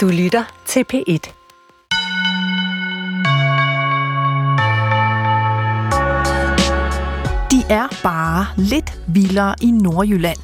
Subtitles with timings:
[0.00, 1.32] Du lytter til P1.
[7.50, 10.38] De er bare lidt vildere i Nordjylland.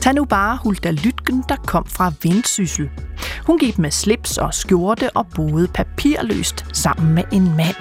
[0.00, 2.90] Tag nu bare Hulda Lytgen, der kom fra Vendsyssel.
[3.46, 7.76] Hun gik med slips og skjorte og boede papirløst sammen med en mand.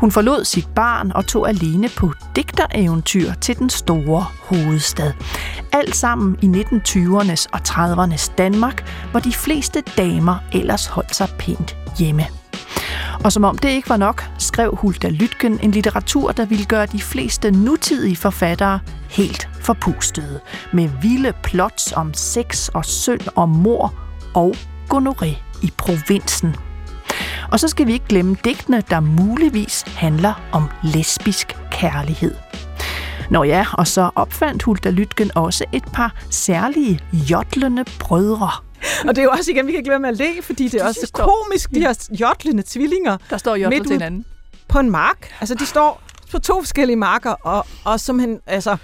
[0.00, 5.12] Hun forlod sit barn og tog alene på digtereventyr til den store hovedstad.
[5.72, 11.76] Alt sammen i 1920'ernes og 30'ernes Danmark, hvor de fleste damer ellers holdt sig pænt
[11.98, 12.26] hjemme.
[13.24, 16.86] Og som om det ikke var nok, skrev Hulda Lytgen en litteratur, der ville gøre
[16.86, 20.40] de fleste nutidige forfattere helt forpustede.
[20.72, 23.94] Med vilde plots om sex og synd og mor
[24.34, 24.54] og
[24.94, 26.56] gonoré i provinsen.
[27.52, 32.34] Og så skal vi ikke glemme digtene, der muligvis handler om lesbisk kærlighed.
[33.32, 38.50] Nå ja, og så opfandt Hulda Lytgen også et par særlige jodlende brødre.
[39.08, 40.84] Og det er jo også igen, vi kan ikke glemme at le, fordi det er
[40.88, 44.24] også står- komisk, de her jodlende tvillinger Der står jodler Midt til hinanden.
[44.68, 45.28] på en mark.
[45.40, 48.76] Altså, de står på to forskellige marker, og, og som han, altså,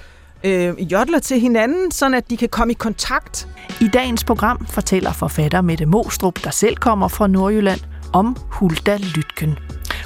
[0.45, 3.49] øh, jodler til hinanden, sådan at de kan komme i kontakt.
[3.81, 7.81] I dagens program fortæller forfatter Mette Mostrup, der selv kommer fra Nordjylland,
[8.13, 9.59] om Hulda Lytgen.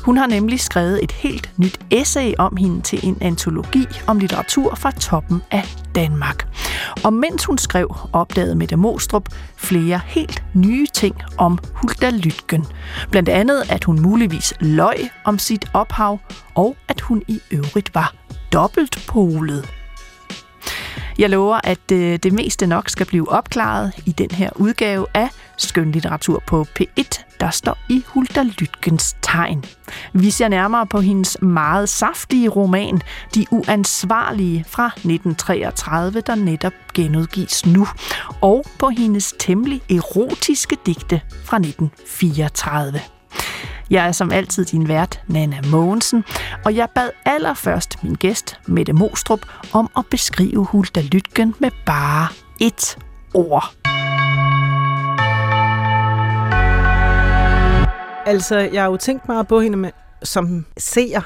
[0.05, 4.75] Hun har nemlig skrevet et helt nyt essay om hende til en antologi om litteratur
[4.75, 6.49] fra toppen af Danmark.
[7.05, 12.67] Og mens hun skrev, opdagede Mette Mostrup flere helt nye ting om Hulda Lytgen.
[13.11, 16.19] Blandt andet, at hun muligvis løj om sit ophav,
[16.55, 18.15] og at hun i øvrigt var
[18.53, 19.69] dobbeltpolet.
[21.19, 25.29] Jeg lover, at øh, det meste nok skal blive opklaret i den her udgave af
[25.57, 29.65] Skønlitteratur på P1, der står i Hulda Lytgens tegn.
[30.13, 33.03] Vi ser nærmere på hendes meget saftige roman
[33.35, 37.87] De Uansvarlige fra 1933, der netop genudgives nu,
[38.41, 43.01] og på hendes temmelig erotiske digte fra 1934.
[43.91, 46.25] Jeg er som altid din vært, Nana Mogensen,
[46.65, 49.41] og jeg bad allerførst min gæst, Mette Mostrup,
[49.73, 52.29] om at beskrive Hulda Lytgen med bare
[52.61, 52.99] et
[53.35, 53.82] ord.
[58.27, 59.91] Altså, jeg har jo tænkt meget på hende med,
[60.23, 61.21] som seer.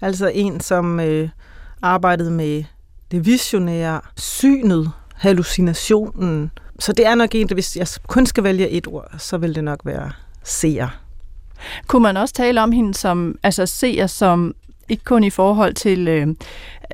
[0.00, 1.28] Altså en, som øh,
[1.82, 2.64] arbejdede med
[3.10, 6.50] det visionære, synet, hallucinationen.
[6.78, 9.64] Så det er nok en, hvis jeg kun skal vælge et ord, så vil det
[9.64, 10.12] nok være
[10.44, 10.88] seer.
[11.86, 14.54] Kunne man også tale om hende som, altså seer som,
[14.90, 16.26] ikke kun i forhold til, øh,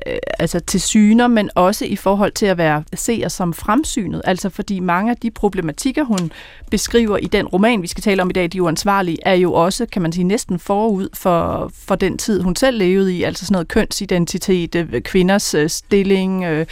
[0.07, 4.21] øh, altså til syner, men også i forhold til at være seer som fremsynet.
[4.23, 6.31] Altså fordi mange af de problematikker, hun
[6.71, 9.85] beskriver i den roman, vi skal tale om i dag, De Uansvarlige, er jo også,
[9.85, 13.23] kan man sige, næsten forud for, for den tid, hun selv levede i.
[13.23, 16.65] Altså sådan noget kønsidentitet, øh, kvinders øh, stilling, øh,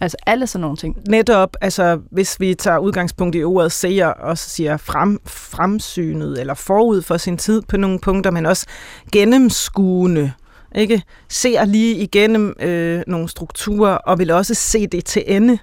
[0.00, 0.96] altså alle sådan nogle ting.
[1.08, 6.54] Netop, altså hvis vi tager udgangspunkt i ordet seer, og så siger frem, fremsynet, eller
[6.54, 8.66] forud for sin tid på nogle punkter, men også
[9.12, 10.32] gennemskuende,
[10.74, 11.02] ikke?
[11.28, 15.58] Ser lige igennem øh, nogle strukturer, og vil også se det til ende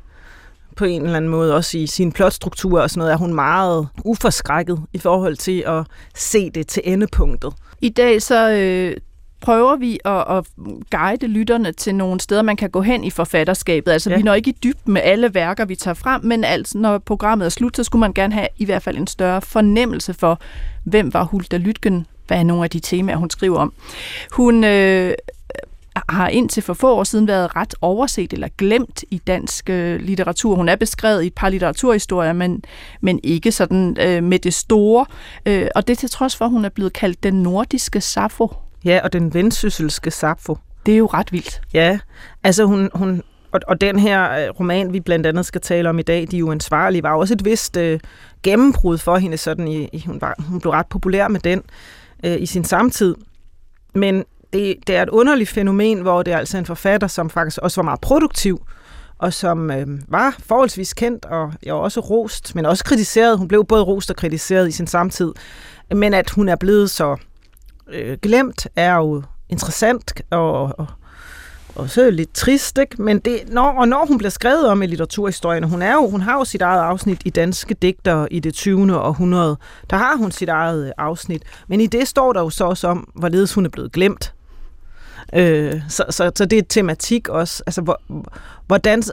[0.75, 3.88] på en eller anden måde, også i sin plotstruktur og sådan noget, er hun meget
[4.05, 5.83] uforskrækket i forhold til at
[6.16, 7.53] se det til endepunktet.
[7.81, 8.97] I dag så øh,
[9.41, 10.45] prøver vi at, at
[10.91, 13.91] guide lytterne til nogle steder, man kan gå hen i forfatterskabet.
[13.91, 14.16] Altså Ja.
[14.16, 17.45] vi når ikke i dybden med alle værker, vi tager frem, men altså, når programmet
[17.45, 20.39] er slut, så skulle man gerne have i hvert fald en større fornemmelse for,
[20.83, 23.73] hvem var Hulda Lytgen, hvad er nogle af de temaer, hun skriver om.
[24.31, 25.13] Hun øh,
[26.09, 30.55] har indtil for få år siden været ret overset eller glemt i dansk øh, litteratur.
[30.55, 32.63] Hun er beskrevet i et par litteraturhistorier, men,
[33.01, 35.05] men ikke sådan øh, med det store.
[35.45, 38.47] Øh, og det til trods for, at hun er blevet kaldt den nordiske Sappho.
[38.85, 40.55] Ja, og den vendsysselske Sappho.
[40.85, 41.61] Det er jo ret vildt.
[41.73, 41.99] Ja,
[42.43, 45.99] altså hun, hun og, og den her øh, roman, vi blandt andet skal tale om
[45.99, 47.99] i dag, De Uansvarlige, var også et vist øh,
[48.43, 49.37] gennembrud for hende.
[49.37, 51.61] Sådan i, i, hun, var, hun blev ret populær med den
[52.25, 53.15] øh, i sin samtid.
[53.95, 54.23] Men
[54.53, 57.81] det, det er et underligt fænomen, hvor det er altså en forfatter, som faktisk også
[57.81, 58.65] var meget produktiv,
[59.17, 63.37] og som øh, var forholdsvis kendt, og jeg også rost, men også kritiseret.
[63.37, 65.34] Hun blev både rost og kritiseret i sin samtid.
[65.96, 67.17] Men at hun er blevet så
[67.87, 70.87] øh, glemt, er jo interessant og, og
[71.76, 73.02] også lidt trist, ikke?
[73.02, 76.22] Men det, når, og når hun bliver skrevet om i litteraturhistorien, hun, er jo, hun
[76.22, 79.00] har jo sit eget afsnit i Danske Digter i det 20.
[79.00, 79.58] århundrede,
[79.90, 81.44] der har hun sit eget øh, afsnit.
[81.68, 84.34] Men i det står der jo så også om, hvorledes hun er blevet glemt.
[85.34, 87.64] Øh, så, så, så det er et tematik også.
[87.66, 88.02] Altså, hvor,
[88.68, 89.03] hvordan,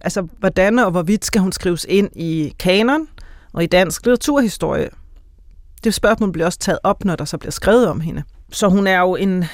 [0.00, 3.08] altså, hvordan og hvorvidt skal hun skrives ind i kanon
[3.52, 4.88] og i dansk litteraturhistorie?
[5.84, 8.22] Det spørgsmål bliver også taget op, når der så bliver skrevet om hende.
[8.52, 9.44] Så hun er jo en,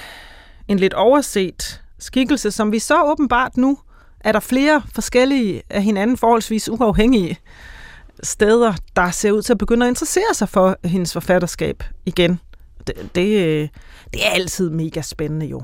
[0.68, 3.78] en lidt overset skikkelse, som vi så åbenbart nu
[4.20, 7.38] er der flere forskellige af hinanden forholdsvis uafhængige
[8.22, 12.40] steder, der ser ud til at begynde at interessere sig for hendes forfatterskab igen.
[12.86, 13.68] Det, det, øh,
[14.12, 15.62] det er altid mega spændende jo.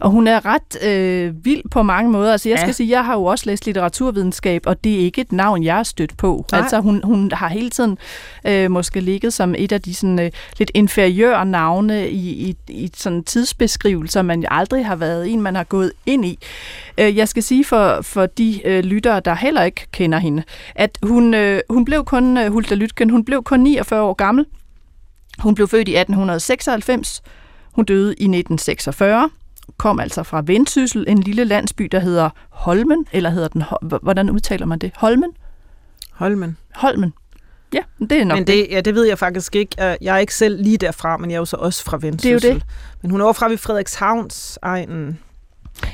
[0.00, 2.32] Og hun er ret øh, vild på mange måder.
[2.32, 2.72] Altså jeg skal ja.
[2.72, 5.82] sige, jeg har jo også læst litteraturvidenskab, og det er ikke et navn, jeg har
[5.82, 6.46] stødt på.
[6.52, 6.60] Nej.
[6.60, 7.98] Altså hun, hun har hele tiden
[8.46, 12.90] øh, måske ligget som et af de sådan, øh, lidt inferiøre navne i, i, i
[12.96, 16.38] sådan tidsbeskrivelser, man aldrig har været en, man har gået ind i.
[16.98, 20.42] Øh, jeg skal sige for, for de øh, lyttere, der heller ikke kender hende,
[20.74, 24.46] at hun, øh, hun blev kun, øh, Hulda Lytgen, hun blev kun 49 år gammel.
[25.38, 27.22] Hun blev født i 1896.
[27.72, 29.30] Hun døde i 1946
[29.76, 33.62] kom altså fra Vendsyssel, en lille landsby, der hedder Holmen, eller hedder den,
[34.02, 34.90] hvordan udtaler man det?
[34.96, 35.32] Holmen?
[36.12, 36.56] Holmen.
[36.74, 37.14] Holmen.
[37.72, 38.66] Ja, det er nok men det.
[38.70, 39.76] Ja, det ved jeg faktisk ikke.
[39.78, 42.42] Jeg er ikke selv lige derfra, men jeg er jo så også fra Vendsyssel.
[42.42, 42.66] Det er jo det.
[43.02, 45.18] Men hun er over fra ved Frederikshavns egen.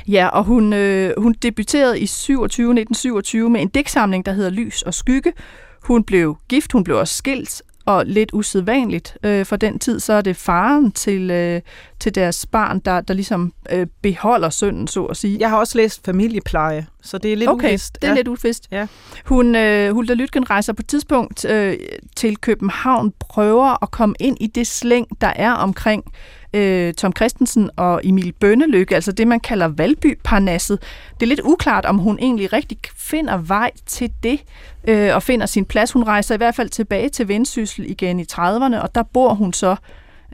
[0.07, 4.81] Ja, og hun, øh, hun debuterede i 27, 1927 med en digtsamling, der hedder Lys
[4.81, 5.33] og Skygge.
[5.81, 10.13] Hun blev gift, hun blev også skilt, og lidt usædvanligt øh, for den tid, så
[10.13, 11.61] er det faren til, øh,
[11.99, 15.37] til deres barn, der, der ligesom øh, beholder sønnen, så at sige.
[15.39, 17.97] Jeg har også læst familiepleje, så det er lidt okay, uvist.
[18.01, 18.15] det er ja.
[18.15, 18.67] lidt uvist.
[18.71, 18.87] Ja.
[19.25, 21.77] Hun, øh, Hulda Lytgen rejser på et tidspunkt øh,
[22.15, 26.03] til København, prøver at komme ind i det slæng, der er omkring
[26.53, 30.79] øh, Tom Christensen og Emil Bønnelykke, altså det, man kalder Valby-parnasset.
[31.19, 34.43] Det er lidt uklart, om hun egentlig rigtig finder vej til det
[34.87, 35.91] øh, og finder sin plads.
[35.91, 39.53] Hun rejser i hvert fald tilbage til Vendsyssel igen i 30'erne, og der bor hun
[39.53, 39.75] så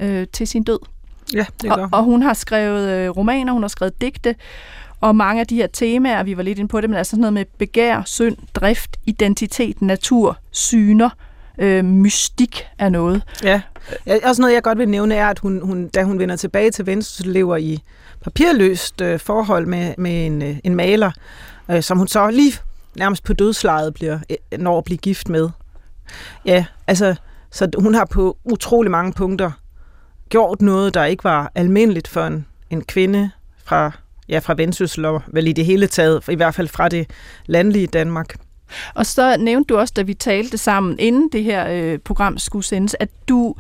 [0.01, 0.79] øh, til sin død.
[1.33, 4.35] Ja, det gør og, og hun har skrevet øh, romaner, hun har skrevet digte,
[5.01, 7.21] og mange af de her temaer, vi var lidt inde på det, men altså sådan
[7.21, 11.09] noget med begær, synd, drift, identitet, natur, syner,
[11.57, 13.23] øh, mystik af noget.
[13.43, 13.61] Ja,
[14.23, 16.85] også noget, jeg godt vil nævne, er, at hun, hun da hun vender tilbage til
[16.85, 17.79] Venstre, lever i
[18.21, 21.11] papirløst øh, forhold med, med en, øh, en maler,
[21.71, 22.53] øh, som hun så lige
[22.95, 25.49] nærmest på dødslejet bliver, øh, når at blive gift med.
[26.45, 27.15] Ja, altså,
[27.51, 29.51] så hun har på utrolig mange punkter
[30.29, 33.31] gjort noget, der ikke var almindeligt for en, en kvinde
[33.65, 33.91] fra,
[34.29, 37.09] ja, fra Vendsyssel, og vel i det hele taget, i hvert fald fra det
[37.45, 38.35] landlige Danmark.
[38.93, 42.65] Og så nævnte du også, da vi talte sammen, inden det her øh, program skulle
[42.65, 43.55] sendes, at du,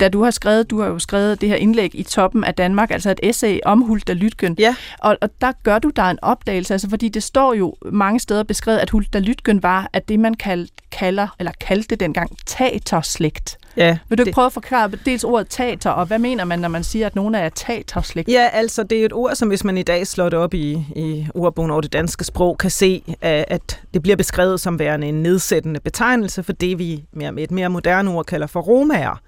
[0.00, 2.90] da du har skrevet, du har jo skrevet det her indlæg i toppen af Danmark,
[2.90, 4.56] altså et essay om Hulda Lytgen.
[4.58, 4.76] Ja.
[4.98, 8.42] Og, og der gør du dig en opdagelse, altså fordi det står jo mange steder
[8.42, 13.58] beskrevet, at Hulda Lytgen var, at det man kald, kalder, eller kaldte dengang, taterslægt.
[13.76, 14.34] Ja, Vil du ikke det...
[14.34, 17.34] prøve at forklare dels ordet tater, og hvad mener man, når man siger, at nogen
[17.34, 18.28] er taterslægt?
[18.28, 20.72] Ja, altså det er et ord, som hvis man i dag slår det op i,
[20.96, 25.22] i ordbogen over det danske sprog, kan se, at det bliver beskrevet som værende en
[25.22, 29.20] nedsættende betegnelse for det, vi med et mere moderne ord kalder for romager.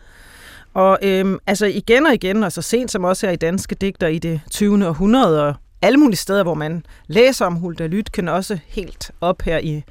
[0.74, 4.06] Og øhm, altså igen og igen, og så sent som også er i danske digter
[4.06, 4.86] i det 20.
[4.88, 9.58] århundrede, og alle mulige steder, hvor man læser om Hulda Lytken, også helt op her
[9.58, 9.84] i,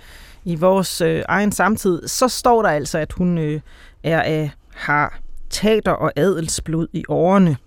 [0.46, 3.62] i vores øh, egen samtid, så står der altså, at hun øh,
[4.08, 5.20] er af, har
[5.50, 7.58] tater og adelsblod i årene,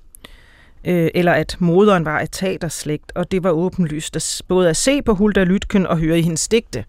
[0.84, 5.02] øh, eller at moderen var af taterslægt, og det var åbenlyst at, både at se
[5.02, 6.84] på Hulda Lytken og høre i hendes digte.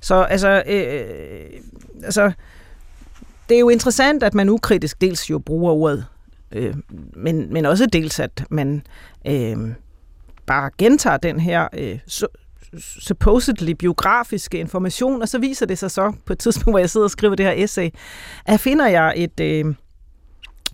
[0.00, 1.60] Så altså, øh,
[2.04, 2.32] altså,
[3.48, 6.06] det er jo interessant, at man ukritisk dels jo bruger ordet,
[6.52, 6.74] øh,
[7.16, 8.82] men, men også dels, at man
[9.26, 9.56] øh,
[10.46, 11.98] bare gentager den her øh,
[12.78, 17.04] supposedly biografiske information, og så viser det sig så på et tidspunkt, hvor jeg sidder
[17.04, 17.90] og skriver det her essay,
[18.46, 19.74] at finder jeg et, øh,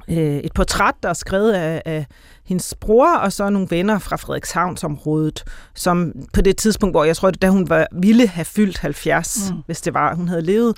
[0.09, 2.07] øh, et portræt, der er skrevet af, af
[2.45, 7.31] hendes bror og så nogle venner fra Frederikshavnsområdet, som på det tidspunkt, hvor jeg tror,
[7.31, 9.57] da hun var, ville have fyldt 70, mm.
[9.67, 10.77] hvis det var, hun havde levet.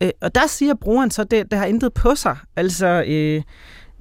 [0.00, 2.36] Øh, og der siger broren så, det, det har intet på sig.
[2.56, 3.42] Altså, øh,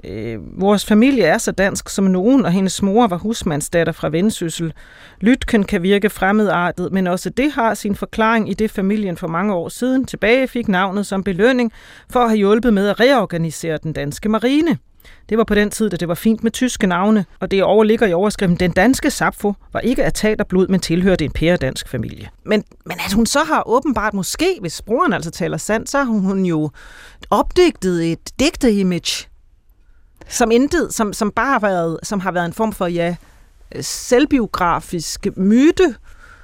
[0.04, 4.74] Øh, vores familie er så dansk som nogen, og hendes mor var husmandsdatter fra Vendsyssel.
[5.22, 9.54] Lytken kan virke fremmedartet, men også det har sin forklaring i det familien for mange
[9.54, 11.72] år siden tilbage fik navnet som belønning
[12.10, 14.78] for at have hjulpet med at reorganisere den danske marine.
[15.30, 18.08] Det var på den tid, da det var fint med tyske navne, og det overligger
[18.08, 22.30] i overskriften, den danske Sapfo var ikke af blod, men tilhørte en pæredansk familie.
[22.46, 26.06] Men, men at hun så har åbenbart måske, hvis broren altså taler sandt, så har
[26.06, 26.70] hun jo
[27.30, 29.28] opdigtet et digte-image
[30.30, 33.16] som intet, som, som bare har været, som har været en form for, ja,
[33.82, 35.96] selvbiografisk myte,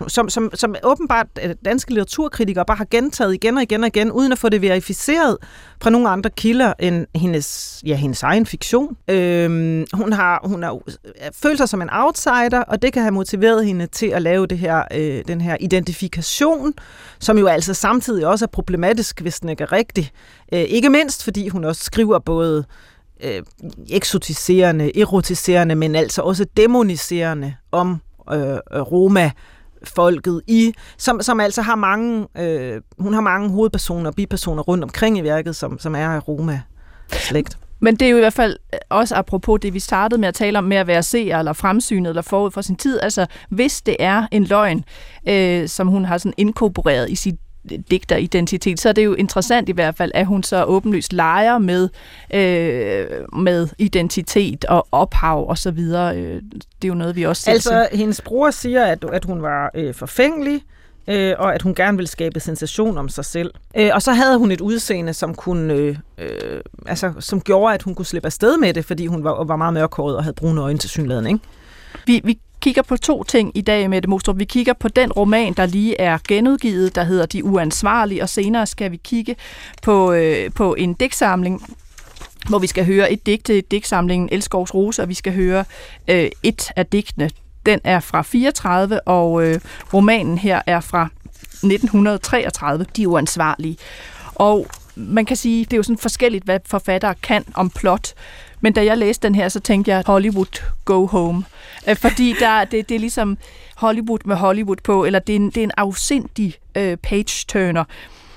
[0.07, 4.11] som, som, som åbenbart øh, danske litteraturkritikere bare har gentaget igen og igen og igen,
[4.11, 5.37] uden at få det verificeret
[5.81, 8.97] fra nogle andre kilder end hendes, ja, hendes egen fiktion.
[9.07, 13.11] Øhm, hun har, hun har øh, følt sig som en outsider, og det kan have
[13.11, 16.73] motiveret hende til at lave det her, øh, den her identifikation,
[17.19, 20.11] som jo altså samtidig også er problematisk, hvis den ikke er rigtig.
[20.53, 22.65] Øh, ikke mindst, fordi hun også skriver både
[23.23, 23.41] øh,
[23.89, 28.01] eksotiserende, erotiserende, men altså også demoniserende om
[28.31, 29.31] øh, Roma
[29.83, 34.83] folket i, som, som altså har mange, øh, hun har mange hovedpersoner og bipersoner rundt
[34.83, 36.61] omkring i værket, som, som er Roma
[37.11, 37.57] slægt.
[37.79, 38.57] Men det er jo i hvert fald
[38.89, 42.09] også apropos det, vi startede med at tale om, med at være seer eller fremsynet
[42.09, 42.99] eller forud for sin tid.
[42.99, 44.83] Altså, hvis det er en løgn,
[45.29, 47.35] øh, som hun har sådan inkorporeret i sit
[47.91, 51.89] digteridentitet, så er det jo interessant i hvert fald, at hun så åbenlyst leger med,
[52.33, 53.07] øh,
[53.41, 56.17] med identitet og ophav og så videre.
[56.17, 56.41] Øh,
[56.81, 57.51] det er jo noget, vi også ser.
[57.51, 60.61] Altså, hendes bror siger, at, at hun var øh, forfængelig,
[61.07, 63.51] øh, og at hun gerne ville skabe sensation om sig selv.
[63.77, 67.83] Øh, og så havde hun et udseende, som kunne, øh, øh, altså, som gjorde, at
[67.83, 70.61] hun kunne slippe afsted med det, fordi hun var, var meget mørkhåret og havde brune
[70.61, 71.39] øjne til synligheden, ikke?
[72.05, 74.39] Vi, vi kigger på to ting i dag, med Mostrup.
[74.39, 78.65] Vi kigger på den roman, der lige er genudgivet, der hedder De Uansvarlige, og senere
[78.67, 79.35] skal vi kigge
[79.81, 81.77] på, øh, på en digtsamling,
[82.49, 85.65] hvor vi skal høre et digt i digtsamlingen Elskovs Rose, og vi skal høre
[86.07, 87.29] øh, et af digtene.
[87.65, 89.59] Den er fra 34, og øh,
[89.93, 91.09] romanen her er fra
[91.63, 93.77] 1933, De Uansvarlige.
[94.35, 98.13] Og man kan sige, det er jo sådan forskelligt, hvad forfattere kan om plot.
[98.63, 101.43] Men da jeg læste den her, så tænkte jeg, Hollywood, go home.
[101.89, 103.37] Øh, fordi der, det, det er ligesom
[103.75, 107.83] Hollywood med Hollywood på, eller det er en, det er en afsindig øh, page-turner.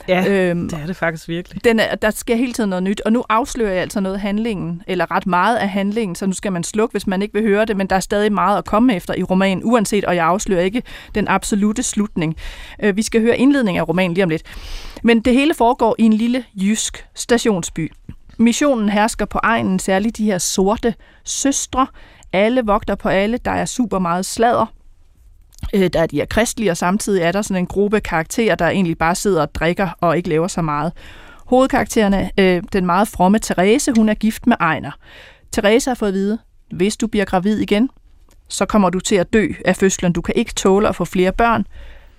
[0.08, 1.64] Ja, øhm, det er det faktisk virkelig.
[1.64, 4.20] Den er, der sker hele tiden noget nyt, og nu afslører jeg altså noget af
[4.20, 7.42] handlingen, eller ret meget af handlingen, så nu skal man slukke, hvis man ikke vil
[7.42, 10.26] høre det, men der er stadig meget at komme efter i romanen, uanset, og jeg
[10.26, 10.82] afslører ikke
[11.14, 12.36] den absolute slutning.
[12.82, 14.42] Øh, vi skal høre indledningen af romanen lige om lidt.
[15.02, 17.92] Men det hele foregår i en lille jysk stationsby.
[18.38, 21.86] Missionen hersker på egnen, særligt de her sorte søstre.
[22.32, 24.66] Alle vogter på alle, der er super meget sladder.
[25.74, 28.68] Øh, der er de her kristelige, og samtidig er der sådan en gruppe karakterer, der
[28.68, 30.92] egentlig bare sidder og drikker og ikke laver så meget.
[31.46, 34.90] Hovedkaraktererne, øh, den meget fromme Therese, hun er gift med Ejner.
[35.52, 36.38] Therese har fået at vide,
[36.70, 37.90] hvis du bliver gravid igen,
[38.48, 40.12] så kommer du til at dø af fødslen.
[40.12, 41.66] Du kan ikke tåle at få flere børn.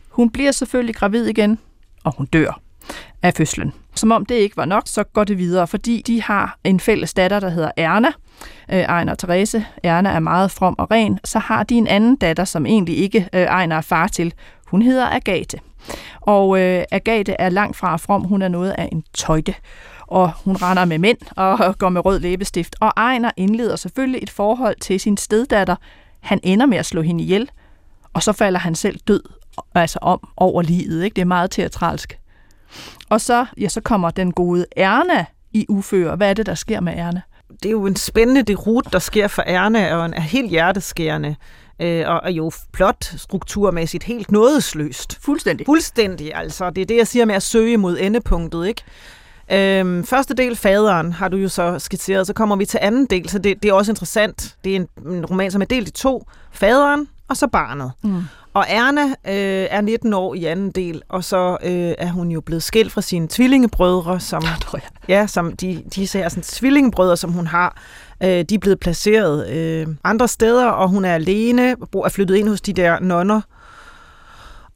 [0.09, 1.59] Hun bliver selvfølgelig gravid igen,
[2.03, 2.61] og hun dør
[3.21, 3.73] af fødslen.
[3.97, 7.13] Som om det ikke var nok, så går det videre, fordi de har en fælles
[7.13, 8.11] datter, der hedder Erna.
[8.71, 9.65] Øh, Ejner og Therese.
[9.83, 11.19] Erna er meget from og ren.
[11.23, 14.33] Så har de en anden datter, som egentlig ikke øh, Ejner er far til.
[14.67, 15.59] Hun hedder Agathe.
[16.21, 18.23] Og øh, Agathe er langt fra from.
[18.23, 19.53] Hun er noget af en tøjte
[20.07, 22.75] og hun render med mænd og går med rød læbestift.
[22.79, 25.75] Og Ejner indleder selvfølgelig et forhold til sin steddatter.
[26.19, 27.49] Han ender med at slå hende ihjel,
[28.13, 29.23] og så falder han selv død
[29.75, 31.03] altså om over livet.
[31.03, 31.15] Ikke?
[31.15, 32.19] Det er meget teatralsk.
[33.09, 36.15] Og så, ja, så kommer den gode Erna i uføre.
[36.15, 37.21] Hvad er det, der sker med Erna?
[37.63, 41.35] Det er jo en spændende derut, der sker for Erna, og er helt hjerteskærende.
[41.81, 45.19] Øh, og er jo plot strukturmæssigt helt nådesløst.
[45.21, 45.65] Fuldstændig.
[45.65, 46.69] Fuldstændig, altså.
[46.69, 48.83] Det er det, jeg siger med at søge mod endepunktet, ikke?
[49.51, 52.27] Øhm, første del, faderen, har du jo så skitseret.
[52.27, 54.55] Så kommer vi til anden del, så det, det er også interessant.
[54.63, 56.27] Det er en, en roman, som er delt i to.
[56.51, 57.91] Faderen og så barnet.
[58.03, 58.23] Mm.
[58.53, 62.41] Og Erna øh, er 19 år i anden del, og så øh, er hun jo
[62.41, 64.79] blevet skilt fra sine tvillingebrødre, som, ja,
[65.09, 67.77] ja, som de, de ser sådan tvillingebrødre, som hun har.
[68.23, 72.49] Øh, de er blevet placeret øh, andre steder, og hun er alene, er flyttet ind
[72.49, 73.41] hos de der nonner,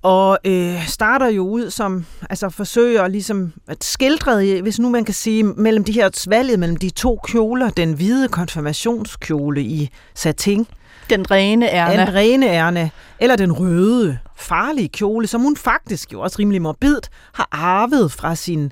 [0.02, 5.14] og øh, starter jo ud som, altså forsøger ligesom at skildre, hvis nu man kan
[5.14, 10.68] sige, mellem de her valget mellem de to kjoler, den hvide konfirmationskjole i satin,
[11.12, 11.98] den rene ærne.
[11.98, 12.92] Den rene ærne.
[13.20, 18.36] Eller den røde, farlige kjole, som hun faktisk jo også rimelig morbidt har arvet fra
[18.36, 18.72] sin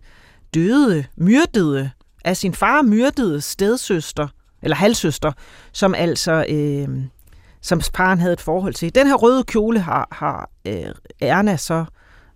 [0.53, 1.91] døde, myrdede,
[2.25, 4.27] af sin far myrdede stedsøster,
[4.61, 5.31] eller halvsøster,
[5.71, 6.87] som altså, øh,
[7.61, 8.95] som paren havde et forhold til.
[8.95, 10.91] Den her røde kjole har, har øh,
[11.21, 11.85] Erna så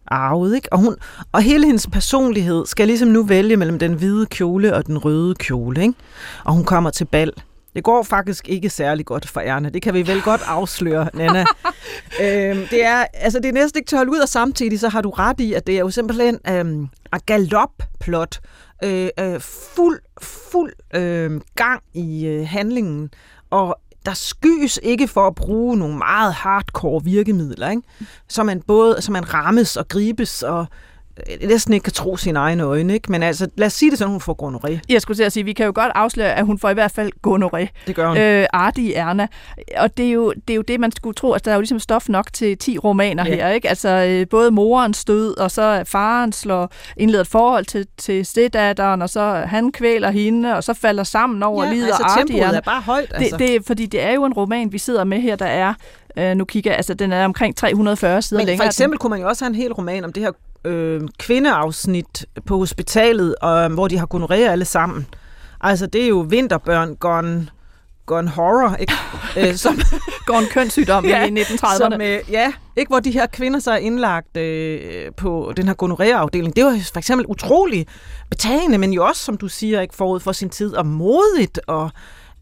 [0.08, 0.74] arvet, ikke?
[0.74, 0.96] Og, hun,
[1.32, 5.36] og hele hendes personlighed skal ligesom nu vælge mellem den hvide kjole og den røde
[5.36, 5.94] kjole, ikke?
[6.44, 7.34] Og hun kommer til bal
[7.76, 9.70] det går faktisk ikke særlig godt for Erna.
[9.70, 11.40] Det kan vi vel godt afsløre, Nana.
[12.24, 15.10] øhm, det, er, altså, det er næsten ikke holde ud, og samtidig så har du
[15.10, 18.40] ret i, at det er jo simpelthen øhm, et galopplot.
[18.84, 19.40] Øh, øh,
[19.76, 23.10] fuld, fuld øh, gang i øh, handlingen,
[23.50, 27.82] og der skys ikke for at bruge nogle meget hardcore virkemidler, ikke?
[28.28, 30.66] Så man både så man rammes og gribes og
[31.42, 33.12] næsten ikke kan tro sine egne øjne, ikke?
[33.12, 34.80] Men altså, lad os sige det sådan, hun får gonoré.
[34.90, 36.92] Jeg skulle til at sige, vi kan jo godt afsløre, at hun får i hvert
[36.92, 37.68] fald gonoré.
[37.88, 38.18] Det gør hun.
[38.18, 39.28] Øh, Arti Erna.
[39.78, 41.34] Og det er, jo, det er jo det, man skulle tro.
[41.34, 43.36] Altså, der er jo ligesom stof nok til 10 romaner ja.
[43.36, 43.70] her, ikke?
[43.70, 49.02] Altså, øh, både morens død, og så faren slår indledet et forhold til, til steddatteren,
[49.02, 51.86] og så han kvæler hende, og så falder sammen over ja, livet.
[51.86, 53.38] altså, og tempoet er bare højt, altså.
[53.38, 55.74] Det, det, fordi det er jo en roman, vi sidder med her, der er
[56.18, 58.66] Øh, nu kigger altså den er omkring 340 sider Men længere.
[58.66, 60.32] for eksempel kunne man jo også have en hel roman om det her
[60.66, 65.08] øh, kvindeafsnit på hospitalet, og, hvor de har gonorrhea alle sammen.
[65.62, 67.50] Altså, det er jo vinterbørn gone,
[68.06, 68.94] gone horror, ikke?
[69.50, 69.80] øh, som,
[70.42, 71.78] en kønssygdom ja, i 1930'erne.
[71.78, 75.74] Som, øh, ja, ikke hvor de her kvinder så er indlagt øh, på den her
[75.74, 76.56] gonorrhea-afdeling.
[76.56, 77.88] Det var for eksempel utrolig
[78.30, 81.90] betagende, men jo også, som du siger, ikke forud for sin tid, og modigt og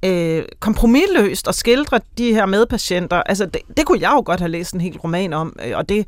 [0.06, 3.24] øh, kompromilløst at skildre de her medpatienter.
[3.24, 5.90] Altså, det, det kunne jeg jo godt have læst en hel roman om, øh, og
[5.90, 6.08] det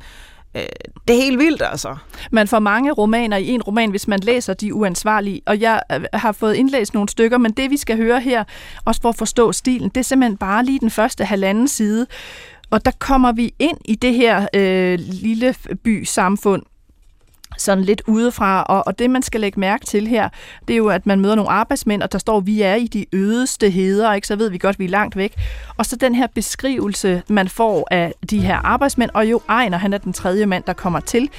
[0.56, 0.62] øh,
[1.08, 1.96] det er helt vildt, altså.
[2.32, 6.04] Man får mange romaner i en roman, hvis man læser De Uansvarlige, og jeg øh,
[6.12, 8.44] har fået indlæst nogle stykker, men det vi skal høre her,
[8.84, 12.06] også for at forstå stilen, det er simpelthen bare lige den første halvanden side,
[12.70, 16.62] og der kommer vi ind i det her øh, lille by-samfund,
[17.58, 20.28] sådan lidt udefra, og, og det man skal lægge mærke til her,
[20.68, 23.06] det er jo, at man møder nogle arbejdsmænd, og der står, vi er i de
[23.12, 24.26] ødeste heder, ikke?
[24.26, 25.34] så ved vi godt, vi er langt væk.
[25.76, 29.92] Og så den her beskrivelse, man får af de her arbejdsmænd, og jo Ejner, han
[29.92, 31.30] er den tredje mand, der kommer til,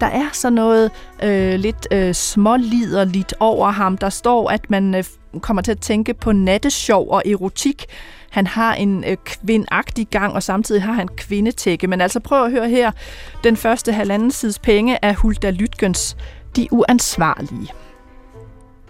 [0.00, 0.90] der er så noget
[1.22, 3.98] øh, lidt øh, småliderligt over ham.
[3.98, 5.04] Der står, at man øh,
[5.40, 7.86] kommer til at tænke på nattesjov og erotik,
[8.30, 11.86] han har en øh, kvindagtig gang, og samtidig har han kvindetække.
[11.86, 12.90] Men altså prøv at høre her
[13.44, 16.16] den første halvanden sides penge af Hulda Lytgens
[16.56, 17.68] De Uansvarlige.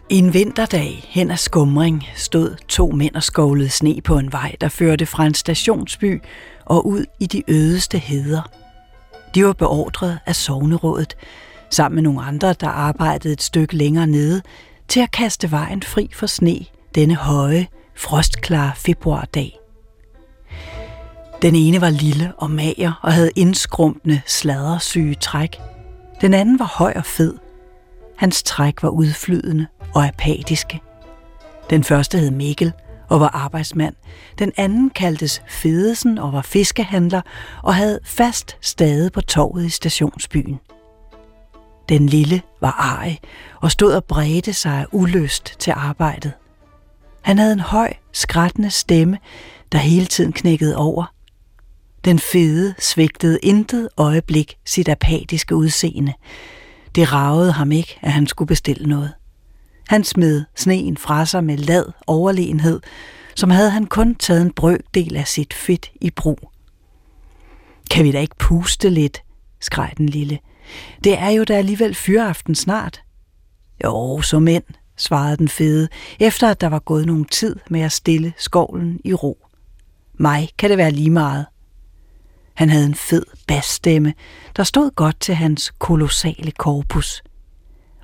[0.09, 4.69] En vinterdag hen ad skumring stod to mænd og skovlede sne på en vej, der
[4.69, 6.23] førte fra en stationsby
[6.65, 8.51] og ud i de ødeste heder.
[9.35, 11.17] De var beordret af sovnerådet,
[11.71, 14.43] sammen med nogle andre, der arbejdede et stykke længere nede,
[14.91, 16.59] til at kaste vejen fri for sne
[16.95, 17.67] denne høje,
[17.97, 19.59] frostklar februardag.
[21.43, 25.61] Den ene var lille og mager og havde indskrumpende, sladdersyge træk.
[26.21, 27.35] Den anden var høj og fed.
[28.17, 30.81] Hans træk var udflydende og apatiske.
[31.71, 32.73] Den første hed Mikkel
[33.09, 33.95] og var arbejdsmand.
[34.39, 37.21] Den anden kaldtes Fedesen og var fiskehandler
[37.63, 40.59] og havde fast stade på torvet i stationsbyen.
[41.91, 43.21] Den lille var arig
[43.61, 46.33] og stod og bredte sig af ulyst til arbejdet.
[47.21, 49.19] Han havde en høj, skrættende stemme,
[49.73, 51.15] der hele tiden knækkede over.
[52.05, 56.13] Den fede svigtede intet øjeblik sit apatiske udseende.
[56.95, 59.13] Det ragede ham ikke, at han skulle bestille noget.
[59.89, 62.81] Han smed sneen fra sig med lad overlegenhed,
[63.35, 66.51] som havde han kun taget en brøkdel af sit fedt i brug.
[67.91, 69.23] Kan vi da ikke puste lidt,
[69.61, 70.39] skreg den lille.
[71.05, 73.03] Det er jo da alligevel fyraften snart.
[73.85, 74.65] Jo, så mænd,
[74.97, 75.89] svarede den fede,
[76.21, 79.47] efter at der var gået nogen tid med at stille skovlen i ro.
[80.15, 81.47] Mig kan det være lige meget.
[82.55, 84.15] Han havde en fed basstemme,
[84.57, 87.23] der stod godt til hans kolossale korpus.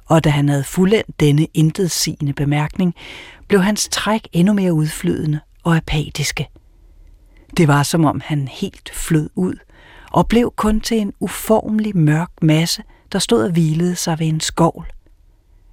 [0.06, 2.94] Og da han havde fuldendt denne intetsigende bemærkning,
[3.48, 6.48] blev hans træk endnu mere udflydende og apatiske.
[7.56, 9.54] Det var som om han helt flød ud
[10.16, 14.40] og blev kun til en uformelig mørk masse, der stod og hvilede sig ved en
[14.40, 14.86] skovl.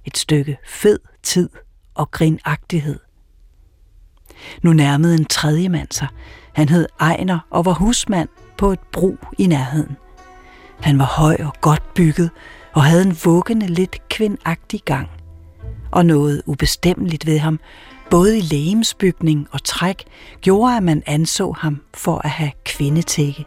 [0.04, 1.48] Et stykke fed tid
[1.94, 2.98] og grinagtighed.
[4.62, 6.08] Nu nærmede en tredje mand sig.
[6.52, 8.28] Han hed Ejner og var husmand
[8.58, 9.96] på et brug i nærheden.
[10.80, 12.30] Han var høj og godt bygget
[12.72, 15.08] og havde en vuggende, lidt kvindagtig gang.
[15.90, 17.60] Og noget ubestemmeligt ved ham,
[18.10, 20.04] både i lægemsbygning og træk,
[20.40, 23.44] gjorde, at man anså ham for at have kvindetække.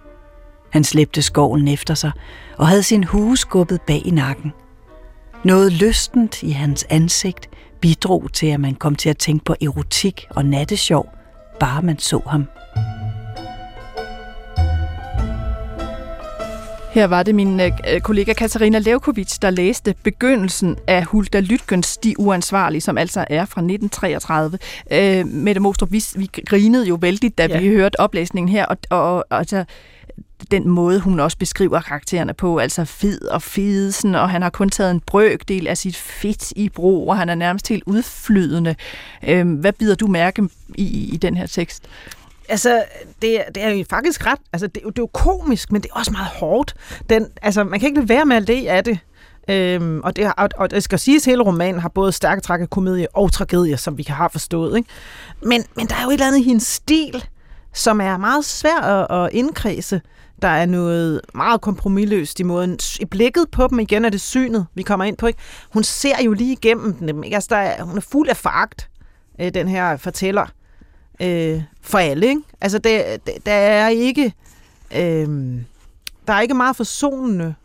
[0.78, 2.12] Han slæbte skoven efter sig
[2.58, 4.54] og havde sin hue skubbet bag i nakken.
[5.44, 7.50] Noget lystent i hans ansigt
[7.82, 11.10] bidrog til, at man kom til at tænke på erotik og nattesjov,
[11.60, 12.46] bare man så ham.
[16.92, 22.20] Her var det min øh, kollega Katarina Levkovic, der læste begyndelsen af Hulda Lytgens De
[22.20, 24.58] Uansvarlige, som altså er fra 1933.
[24.92, 27.60] Øh, Mette Mostrup, vi, vi grinede jo vældigt, da ja.
[27.60, 29.66] vi hørte oplæsningen her, og, og, og altså,
[30.52, 34.70] den måde, hun også beskriver karaktererne på, altså fed og fedesen, og han har kun
[34.70, 38.76] taget en brøkdel af sit fedt i brug, og han er nærmest helt udflydende.
[39.28, 41.84] Øhm, hvad bider du mærke i, i den her tekst?
[42.50, 42.84] Altså,
[43.22, 46.00] det, det er jo faktisk ret, altså det, det er jo komisk, men det er
[46.00, 46.74] også meget hårdt.
[47.10, 49.00] Den, altså, man kan ikke lade være med at le af det.
[49.50, 52.62] Øhm, og, det, og, og det skal siges, at hele romanen har både stærke træk
[52.62, 54.78] af komedie og tragedie, som vi kan have forstået.
[54.78, 54.90] Ikke?
[55.42, 57.26] Men, men der er jo et eller andet i hendes stil,
[57.74, 60.02] som er meget svær at, at indkredse.
[60.42, 62.80] Der er noget meget kompromilløst i måden.
[63.00, 65.28] I blikket på dem igen er det synet, vi kommer ind på.
[65.28, 65.40] Ikke?
[65.74, 67.24] Hun ser jo lige igennem dem.
[67.24, 67.36] Ikke?
[67.36, 68.90] Altså, der er, hun er fuld af fagt,
[69.42, 70.46] øh, den her fortæller,
[71.22, 72.28] øh, for alle.
[72.28, 72.42] Ikke?
[72.62, 74.34] Altså, det, det, der er ikke...
[74.96, 75.28] Øh,
[76.28, 77.56] der er ikke meget forsonende.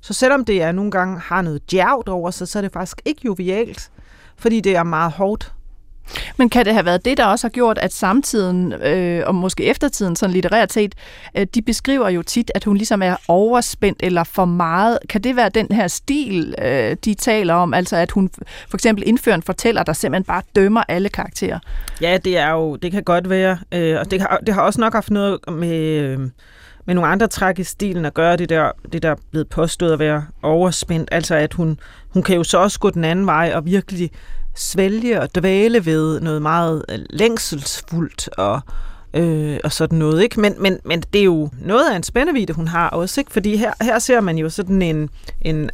[0.00, 3.02] Så selvom det er nogle gange har noget djævt over sig, så er det faktisk
[3.04, 3.90] ikke jovialt,
[4.36, 5.52] fordi det er meget hårdt
[6.36, 9.64] men kan det have været det, der også har gjort, at samtiden, øh, og måske
[9.64, 10.94] eftertiden, sådan litterært set,
[11.34, 14.98] øh, de beskriver jo tit, at hun ligesom er overspændt eller for meget.
[15.08, 17.74] Kan det være den her stil, øh, de taler om?
[17.74, 18.30] Altså at hun
[18.68, 21.58] for eksempel indfører en fortæller, der simpelthen bare dømmer alle karakterer?
[22.00, 23.58] Ja, det er jo, det kan godt være.
[23.72, 25.98] Øh, og det har, det har også nok haft noget med...
[25.98, 26.18] Øh,
[26.86, 29.92] med nogle andre træk i stilen at gøre det der, det der er blevet påstået
[29.92, 31.08] at være overspændt.
[31.12, 34.10] Altså at hun, hun kan jo så også gå den anden vej og virkelig
[34.56, 38.60] svælge og dvæle ved noget meget øh, længselsfuldt og,
[39.14, 40.22] øh, og sådan noget.
[40.22, 40.40] Ikke?
[40.40, 43.32] Men, men, men det er jo noget af en spændevide, hun har også, ikke?
[43.32, 45.10] fordi her, her ser man jo sådan en,
[45.42, 45.70] en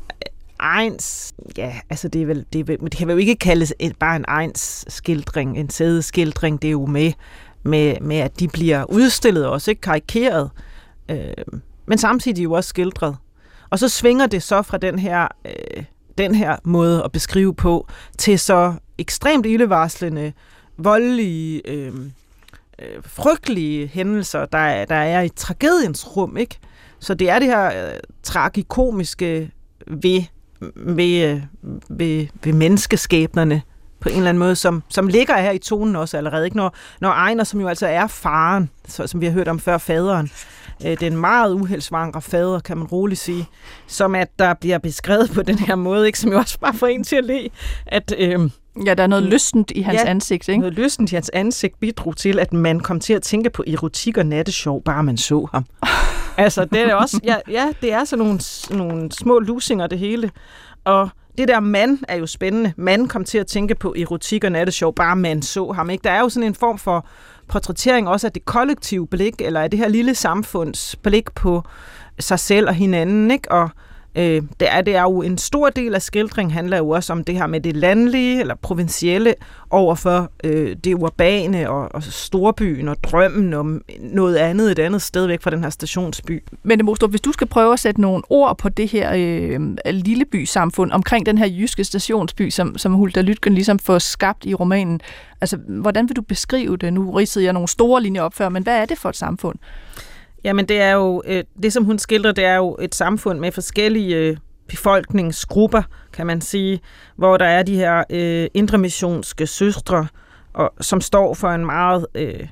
[0.60, 3.96] ejens, ja, altså det, er vel, det, er vel, det kan jo ikke kaldes et,
[3.96, 7.12] bare en ejens skildring, en sædeskildring, det er jo med,
[7.62, 10.50] med, med, at de bliver udstillet også, ikke karikeret,
[11.08, 13.16] øh, men samtidig jo også skildret.
[13.70, 15.84] Og så svinger det så fra den her øh,
[16.18, 20.32] den her måde at beskrive på, til så ekstremt ildevarslende,
[20.76, 21.92] voldelige, øh,
[22.78, 26.58] øh, frygtelige hændelser, der, der er i tragediens rum, ikke?
[26.98, 29.50] Så det er det her øh, tragikomiske
[29.86, 30.22] ved,
[30.76, 31.42] ved, øh,
[31.88, 33.62] ved, ved menneskeskæbnerne
[34.00, 36.44] på en eller anden måde, som, som ligger her i tonen også allerede.
[36.44, 36.56] Ikke?
[36.56, 39.78] Når, når Ejner, som jo altså er faren, så, som vi har hørt om før,
[39.78, 40.30] faderen,
[40.86, 43.46] øh, den meget uheldsvangre fader, kan man roligt sige,
[43.86, 46.18] som at der bliver beskrevet på den her måde, ikke?
[46.18, 47.48] som jo også bare får en til at le,
[47.86, 48.14] at...
[48.18, 48.50] Øh,
[48.86, 50.60] Ja, der er noget lystent i hans ja, ansigt, ikke?
[50.60, 54.18] noget lystent i hans ansigt bidrog til, at man kom til at tænke på erotik
[54.18, 55.64] og nattesjov, bare man så ham.
[56.36, 58.40] altså, det er også, ja, ja, det er sådan nogle,
[58.70, 60.30] nogle små lusinger, det hele.
[60.84, 62.72] Og det der mand er jo spændende.
[62.76, 65.90] Man kom til at tænke på erotik og nattesjov, bare man så ham.
[65.90, 66.02] Ikke?
[66.04, 67.06] Der er jo sådan en form for
[67.52, 71.62] portrættering også af det kollektive blik, eller af det her lille samfunds blik på
[72.18, 73.30] sig selv og hinanden.
[73.30, 73.52] Ikke?
[73.52, 73.70] Og
[74.14, 77.24] Øh, det, er, det er jo en stor del af skildring handler jo også om
[77.24, 79.34] det her med det landlige eller provincielle
[79.70, 85.26] overfor øh, det urbane og, og storbyen og drømmen om noget andet et andet sted
[85.26, 86.42] væk fra den her stationsby.
[86.62, 89.60] Men Mostrup, hvis du skal prøve at sætte nogle ord på det her øh,
[89.92, 94.54] lille by-samfund omkring den her jyske stationsby, som, som Hulda Lytgen ligesom får skabt i
[94.54, 95.00] romanen,
[95.40, 96.92] altså hvordan vil du beskrive det?
[96.92, 99.58] Nu ridsede jeg nogle store linjer op før, men hvad er det for et samfund?
[100.44, 103.52] Jamen det er jo, øh, det som hun skildrer, det er jo et samfund med
[103.52, 104.36] forskellige øh,
[104.68, 106.80] befolkningsgrupper, kan man sige,
[107.16, 110.06] hvor der er de her øh, indremissionske søstre,
[110.52, 112.48] og, som står for en meget øh,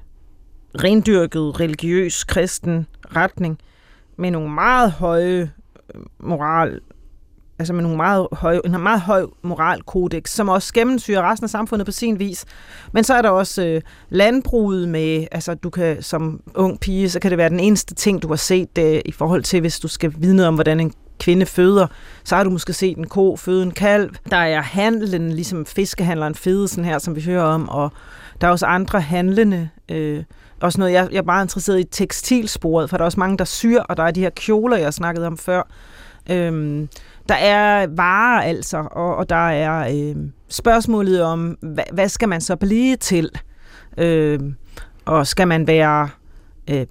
[0.75, 3.59] rendyrket religiøs kristen retning,
[4.17, 5.51] med nogle meget høje
[5.95, 6.81] øh, moral,
[7.61, 11.87] altså med nogle meget høj, en meget høj moralkodex, som også gennemsyrer resten af samfundet
[11.87, 12.45] på sin vis.
[12.93, 17.21] Men så er der også øh, landbruget med, altså du kan som ung pige, så
[17.21, 19.89] kan det være den eneste ting, du har set øh, i forhold til, hvis du
[19.89, 21.87] skal vide noget om, hvordan en kvinde føder,
[22.25, 24.11] så har du måske set en ko føde en kalv.
[24.31, 27.93] Der er handlen, ligesom fiskehandleren Fedesen her, som vi hører om, og
[28.41, 30.23] der er også andre handlende, øh,
[30.61, 33.45] også noget, jeg, jeg er meget interesseret i tekstilsporet, for der er også mange, der
[33.45, 35.63] syr, og der er de her kjoler, jeg snakkede om før.
[36.31, 36.89] Øhm,
[37.31, 40.17] der er varer altså, og, og der er øh,
[40.49, 43.31] spørgsmålet om, hvad, hvad skal man så blive til?
[43.99, 44.41] Øh,
[45.05, 46.09] og skal man være...
[46.71, 46.87] Øh,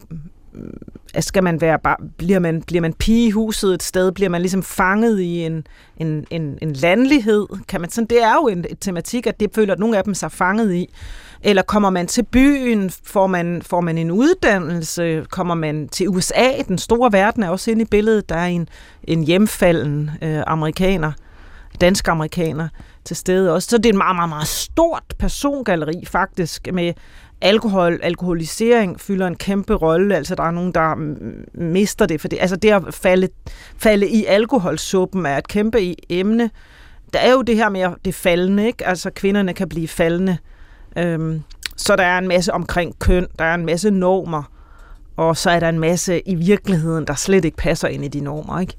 [1.19, 4.41] skal man være bare, bliver man, bliver man pige i huset et sted, bliver man
[4.41, 8.65] ligesom fanget i en, en, en, en landlighed, kan man sådan, det er jo en,
[8.69, 10.93] en tematik, at det føler, at nogle af dem sig fanget i.
[11.43, 16.61] Eller kommer man til byen, får man, får man en uddannelse, kommer man til USA,
[16.67, 18.69] den store verden er også inde i billedet, der er en,
[19.03, 21.11] en hjemfalden øh, amerikaner,
[21.81, 22.67] dansk amerikaner
[23.05, 23.67] til stede også.
[23.69, 26.93] Så det er en meget, meget, meget stort persongalleri faktisk, med
[27.41, 30.15] alkohol, alkoholisering fylder en kæmpe rolle.
[30.15, 30.95] Altså, der er nogen, der
[31.53, 32.21] mister det.
[32.21, 33.29] For det, altså, det at falde,
[33.77, 36.49] falde i alkoholsuppen er et kæmpe emne.
[37.13, 38.87] Der er jo det her med det faldende, ikke?
[38.87, 40.37] Altså, kvinderne kan blive faldende.
[40.97, 41.43] Øhm,
[41.75, 44.43] så der er en masse omkring køn, der er en masse normer,
[45.17, 48.19] og så er der en masse i virkeligheden, der slet ikke passer ind i de
[48.19, 48.73] normer, ikke?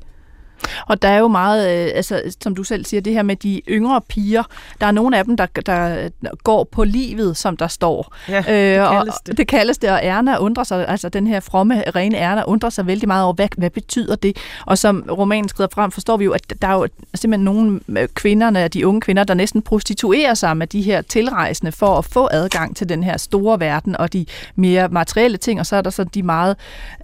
[0.86, 3.62] Og der er jo meget, øh, altså, som du selv siger, det her med de
[3.68, 4.42] yngre piger.
[4.80, 6.08] Der er nogle af dem, der, der
[6.44, 8.14] går på livet, som der står.
[8.28, 9.38] Ja, det kaldes og, det.
[9.38, 12.86] Det kaldes det, og Erna undrer sig, altså den her fromme, rene Erna undrer sig
[12.86, 14.36] vældig meget over, hvad, hvad betyder det?
[14.66, 17.80] Og som romanen skriver frem, forstår vi jo, at der er jo simpelthen nogle
[18.14, 22.28] kvinderne, de unge kvinder, der næsten prostituerer sig med de her tilrejsende for at få
[22.30, 25.90] adgang til den her store verden og de mere materielle ting, og så er der
[25.90, 26.56] så de meget,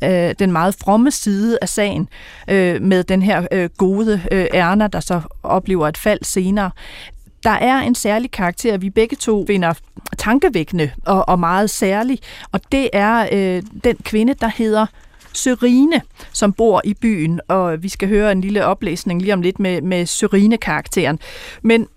[0.05, 2.09] øh, den meget fromme side af sagen
[2.49, 6.71] øh, med den her øh, gode øh, Erna, der så oplever et fald senere.
[7.45, 9.75] Der er en særlig karakter, vi begge to finder
[10.19, 12.19] tankevækkende og, og meget særlig,
[12.53, 14.87] og det er øh, den kvinde, der hedder
[15.33, 19.59] Sørine, som bor i byen, og vi skal høre en lille oplæsning lige om lidt
[19.59, 21.19] med, med Sørine-karakteren.
[21.63, 21.89] Men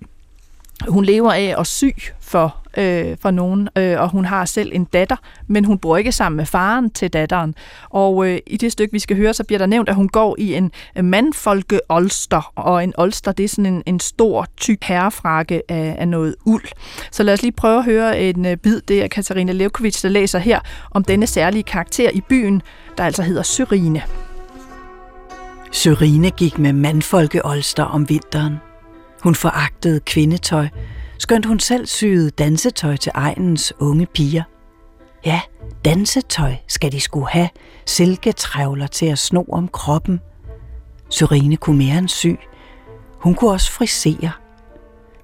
[0.87, 1.85] hun lever af at sy
[2.19, 5.15] for øh, for nogen, øh, og hun har selv en datter,
[5.47, 7.55] men hun bor ikke sammen med faren til datteren.
[7.89, 10.35] Og øh, i det stykke, vi skal høre, så bliver der nævnt, at hun går
[10.39, 14.83] i en øh, mandfolke olster, og en olster, det er sådan en, en stor, tyk
[14.83, 16.65] herrefrakke af, af noget uld.
[17.11, 20.09] Så lad os lige prøve at høre en øh, bid, det er Katarina Levkovic, der
[20.09, 20.59] læser her
[20.91, 22.61] om denne særlige karakter i byen,
[22.97, 24.01] der altså hedder Syrine.
[25.71, 28.57] Syrine gik med mandfolkeolster om vinteren.
[29.23, 30.67] Hun foragtede kvindetøj,
[31.19, 34.43] skønt hun selv syede dansetøj til egnens unge piger.
[35.25, 35.41] Ja,
[35.85, 37.49] dansetøj skal de skulle have,
[37.85, 40.19] silketrævler til at sno om kroppen.
[41.09, 42.27] Sørine kunne mere end sy.
[43.19, 44.31] Hun kunne også frisere.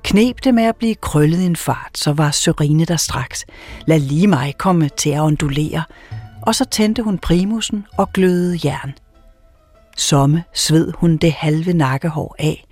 [0.03, 3.45] Knep det med at blive krøllet i en fart, så var Sørine der straks.
[3.87, 5.83] Lad lige mig komme til at ondulere.
[6.41, 8.93] Og så tændte hun primusen og glødede jern.
[9.97, 12.65] Somme sved hun det halve nakkehår af,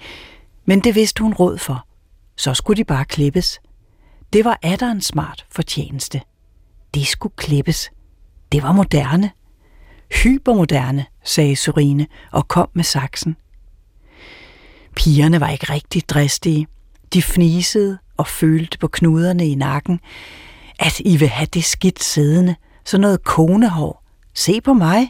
[0.66, 1.86] men det vidste hun råd for.
[2.36, 3.60] Så skulle de bare klippes.
[4.34, 4.58] Det var
[4.92, 6.22] en smart fortjeneste.
[6.94, 7.92] Det skulle klippes.
[8.52, 9.32] Det var moderne.
[10.24, 13.36] Hypermoderne, sagde Sorine og kom med saksen.
[14.96, 16.68] Pigerne var ikke rigtig dristige.
[17.14, 20.00] De fnisede og følte på knuderne i nakken,
[20.80, 24.04] at I vil have det skidt siddende, så noget konehår.
[24.34, 25.10] Se på mig.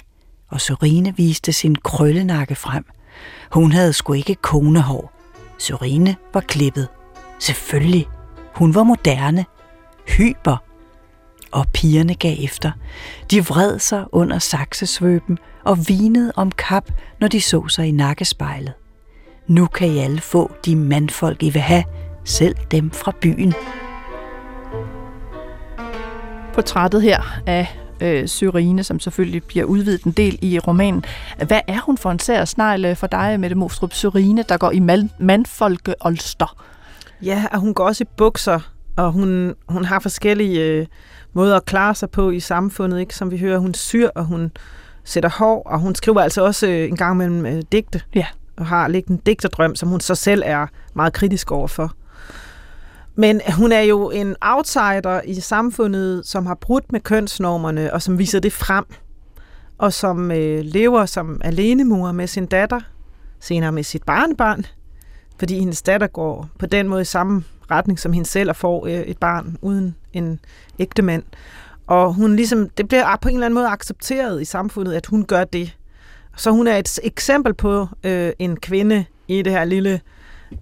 [0.49, 2.86] Og Sorine viste sin krøllenakke frem.
[3.51, 5.13] Hun havde sgu ikke konehår.
[5.57, 6.88] Sorine var klippet.
[7.43, 8.08] Selvfølgelig.
[8.56, 9.45] Hun var moderne.
[10.08, 10.58] Hyper.
[11.51, 12.71] Og pigerne gav efter.
[13.32, 18.73] De vred sig under saksesvøben og vinede om kap, når de så sig i nakkespejlet.
[19.47, 21.84] Nu kan I alle få de mandfolk, I vil have,
[22.25, 23.53] selv dem fra byen.
[26.53, 31.06] Portrættet her af øh, Syrine, som selvfølgelig bliver udvidet en del i romanen.
[31.47, 34.71] Hvad er hun for en sær snegl øh, for dig, Mette Mostrup Syrine, der går
[34.71, 34.79] i
[35.19, 36.72] mandfolkeolster?
[37.21, 38.60] Ja, og hun går også i bukser,
[38.95, 40.86] og hun, hun har forskellige øh,
[41.34, 43.15] måder at klare sig på i samfundet, ikke?
[43.15, 43.58] som vi hører.
[43.58, 44.52] Hun syr, og hun
[45.04, 48.02] sætter hår, og hun skriver altså også øh, en gang mellem øh, digte.
[48.15, 48.26] Ja.
[48.58, 51.93] Og har lidt en digterdrøm, som hun så selv er meget kritisk overfor.
[53.15, 58.19] Men hun er jo en outsider i samfundet, som har brudt med kønsnormerne, og som
[58.19, 58.86] viser det frem,
[59.78, 62.80] og som øh, lever som alenemor med sin datter,
[63.39, 64.65] senere med sit barnebarn,
[65.39, 68.86] fordi hendes datter går på den måde i samme retning som hende selv og får
[68.86, 70.39] øh, et barn uden en
[70.80, 71.24] ægte mand.
[71.88, 75.26] Og hun ligesom, det bliver på en eller anden måde accepteret i samfundet, at hun
[75.26, 75.78] gør det.
[76.36, 80.02] Så hun er et eksempel på øh, en kvinde i det her lille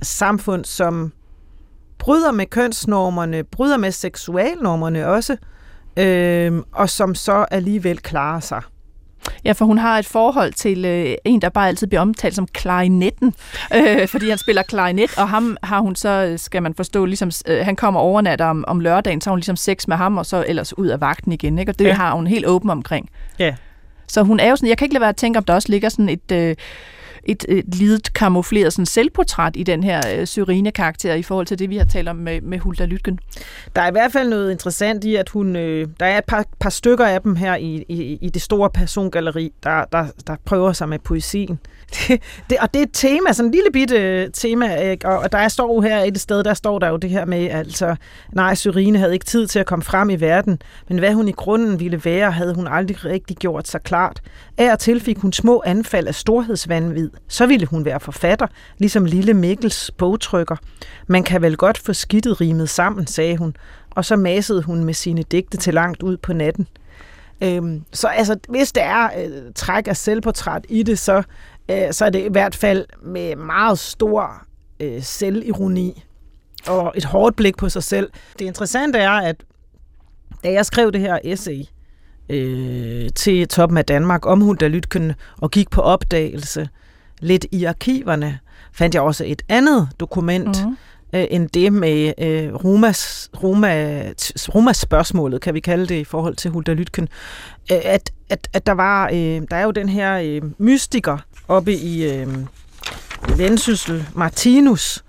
[0.02, 1.12] samfund, som
[1.98, 5.38] bryder med kønsnormerne, bryder med seksualnormerne også,
[5.98, 8.62] øh, og som så alligevel klarer sig.
[9.46, 12.48] Ja, for hun har et forhold til øh, en, der bare altid bliver omtalt som
[12.48, 13.34] klarinetten,
[13.76, 17.66] øh, fordi han spiller klarinet, og ham har hun så, skal man forstå, ligesom, øh,
[17.66, 20.46] han kommer overnatter om, om lørdagen, så har hun ligesom sex med ham, og så
[20.48, 21.72] ellers ud af vagten igen, ikke?
[21.72, 21.94] og det ja.
[21.94, 23.10] har hun helt åben omkring.
[23.40, 23.56] Ja.
[24.08, 25.70] Så hun er jo sådan, jeg kan ikke lade være at tænke, om der også
[25.72, 26.32] ligger sådan et...
[26.32, 26.56] Øh,
[27.24, 31.70] et, et lidet kamufleret sådan selvportræt i den her øh, Syrine-karakter i forhold til det,
[31.70, 33.20] vi har talt om med, med Hulda Lytgen.
[33.76, 36.46] Der er i hvert fald noget interessant i, at hun, øh, der er et par,
[36.60, 40.74] par stykker af dem her i, i, i det store persongalleri, der, der, der prøver
[40.74, 41.60] sig med poesien.
[41.92, 45.10] Det, det, og det er et tema, sådan en lille bitte øh, tema, ikke?
[45.10, 47.96] og der står jo her et sted, der står der jo det her med, altså,
[48.32, 51.32] nej, Syrine havde ikke tid til at komme frem i verden, men hvad hun i
[51.32, 54.22] grunden ville være, havde hun aldrig rigtig gjort sig klart.
[54.58, 57.10] Af og til fik hun små anfald af storhedsvandvid.
[57.28, 60.56] Så ville hun være forfatter, ligesom lille Mikkels bogtrykker.
[61.08, 63.56] Man kan vel godt få skidtet rimet sammen, sagde hun,
[63.90, 66.68] og så masede hun med sine digte til langt ud på natten.
[67.44, 71.24] Øhm, så altså, hvis der er øh, træk af selvportræt i det, så
[71.72, 74.44] øh, så er det i hvert fald med meget stor
[74.80, 76.04] øh, selvironi
[76.68, 78.10] og et hårdt blik på sig selv.
[78.40, 79.36] Det interessante er, at
[80.44, 81.64] da jeg skrev det her essay
[82.30, 86.70] øh, til Toppen af Danmark om Hulda Lytken og gik på opdagelse
[87.20, 88.40] lidt i arkiverne,
[88.74, 90.78] fandt jeg også et andet dokument, mm
[91.14, 94.04] øh, end det med øh, Romas, Roma,
[94.56, 97.10] Romas spørgsmålet, kan vi kalde det, i forhold til Hulda Lytken.
[97.72, 101.74] Øh, at, at, at der var, øh, der er jo den her øh, mystiker, oppe
[101.74, 102.28] i øh,
[103.38, 105.04] Vendsyssel, Martinus,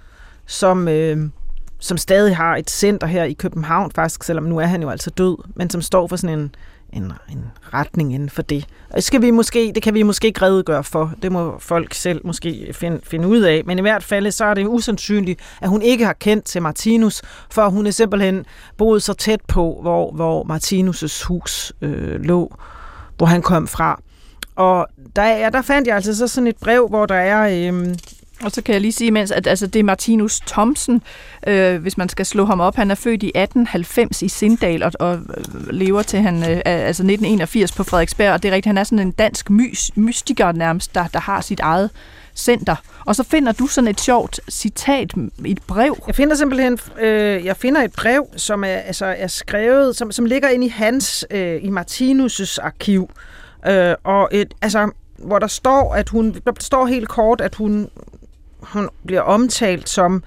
[0.46, 1.28] som, øh,
[1.80, 5.10] som stadig har et center her i København, faktisk, selvom nu er han jo altså
[5.10, 6.54] død, men som står for sådan en,
[6.92, 8.66] en, en retning inden for det.
[8.90, 11.12] Og det, skal vi måske, det kan vi måske ikke redegøre for.
[11.22, 13.62] Det må folk selv måske finde, finde ud af.
[13.66, 17.22] Men i hvert fald så er det usandsynligt, at hun ikke har kendt til Martinus,
[17.50, 18.44] for hun er simpelthen
[18.76, 22.56] boet så tæt på, hvor, hvor Martinus' hus øh, lå,
[23.16, 24.00] hvor han kom fra.
[24.56, 24.86] Og
[25.16, 27.94] der, ja, der fandt jeg altså så sådan et brev, hvor der er, øhm,
[28.44, 31.02] Og så kan jeg lige sige, mens at altså, det er Martinus Thomsen,
[31.46, 32.76] øh, hvis man skal slå ham op.
[32.76, 37.02] Han er født i 1890 i Sindal og, og øh, lever til han øh, altså
[37.02, 38.32] 1981 på Frederiksberg.
[38.32, 41.40] Og det er rigtigt, han er sådan en dansk mys, mystiker nærmest, der, der har
[41.40, 41.90] sit eget
[42.36, 42.76] center.
[43.04, 45.12] Og så finder du sådan et sjovt citat
[45.44, 45.96] i et brev.
[46.06, 50.24] Jeg finder simpelthen øh, jeg finder et brev, som er, altså, er skrevet, som, som
[50.24, 53.10] ligger inde i hans, øh, i Martinus' arkiv.
[53.66, 57.88] Øh, og et, altså, hvor der står, at hun, der står helt kort, at hun,
[58.60, 60.22] hun bliver omtalt som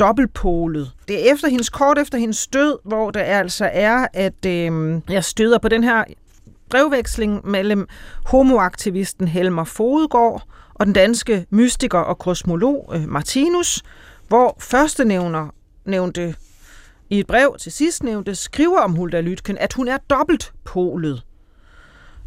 [0.00, 0.92] dobbeltpolet.
[1.08, 5.24] Det er efter hendes kort efter hendes død, hvor det altså er, at øh, jeg
[5.24, 6.04] støder på den her
[6.70, 7.88] brevveksling mellem
[8.26, 10.42] homoaktivisten Helmer Fodegård
[10.74, 13.82] og den danske mystiker og kosmolog øh, Martinus,
[14.28, 15.48] hvor første nævner
[15.84, 16.34] nævnte
[17.10, 21.22] i et brev til sidst nævnte, skriver om Hulda Lytken, at hun er dobbeltpolet.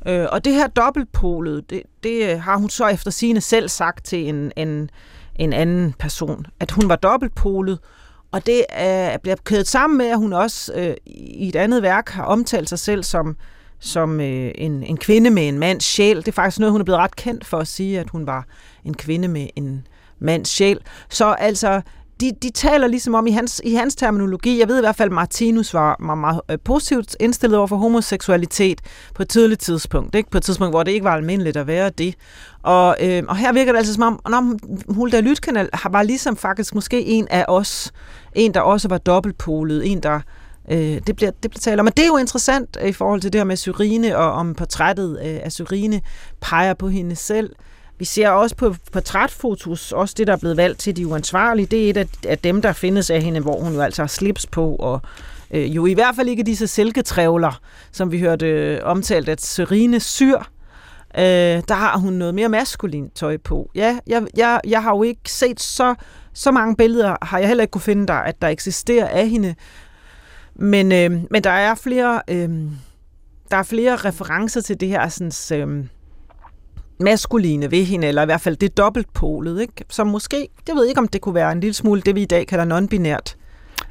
[0.07, 4.05] Øh, og det her dobbeltpolet, det, det øh, har hun så efter sine selv sagt
[4.05, 4.89] til en, en,
[5.35, 7.79] en anden person, at hun var dobbeltpolet,
[8.31, 12.09] og det er, bliver kædet sammen med, at hun også øh, i et andet værk
[12.09, 13.37] har omtalt sig selv som,
[13.79, 16.17] som øh, en, en kvinde med en mands sjæl.
[16.17, 18.45] Det er faktisk noget, hun er blevet ret kendt for at sige, at hun var
[18.85, 19.87] en kvinde med en
[20.19, 20.79] mands sjæl.
[21.09, 21.81] Så altså,
[22.21, 25.09] de, de taler ligesom om i hans, i hans terminologi, jeg ved i hvert fald,
[25.09, 28.81] at Martinus var meget, meget positivt indstillet over for homoseksualitet
[29.15, 30.29] på et tidligt tidspunkt, ikke?
[30.29, 32.15] på et tidspunkt, hvor det ikke var almindeligt at være det.
[32.63, 34.57] Og, øh, og her virker det altså som om, når
[34.93, 37.91] Hulda Lytkanal var ligesom faktisk måske en af os,
[38.33, 40.19] en der også var dobbeltpolet, en der
[40.71, 41.85] øh, det, bliver, det bliver talt om.
[41.85, 44.55] Men det er jo interessant øh, i forhold til det her med Syrine, og om
[44.55, 46.01] portrættet øh, af Syrine
[46.41, 47.49] peger på hende selv.
[47.97, 51.97] Vi ser også på portrætfotos, også det, der er blevet valgt til de uansvarlige, det
[51.97, 54.75] er et af, dem, der findes af hende, hvor hun jo altså har slips på,
[54.75, 55.01] og
[55.51, 57.59] øh, jo i hvert fald ikke disse silketrævler,
[57.91, 60.37] som vi hørte øh, omtalt, at Serine Syr,
[61.17, 61.23] øh,
[61.67, 63.71] der har hun noget mere maskulin tøj på.
[63.75, 65.95] Ja, jeg, jeg, jeg har jo ikke set så,
[66.33, 69.55] så mange billeder, har jeg heller ikke kunne finde der, at der eksisterer af hende,
[70.55, 72.21] men, øh, men der er flere...
[72.27, 72.49] Øh,
[73.51, 75.85] der er flere referencer til det her sådan, øh,
[76.99, 79.73] maskuline ved hende, eller i hvert fald det dobbeltpolet, ikke?
[79.89, 82.25] som måske, jeg ved ikke, om det kunne være en lille smule det, vi i
[82.25, 83.35] dag kalder non-binært.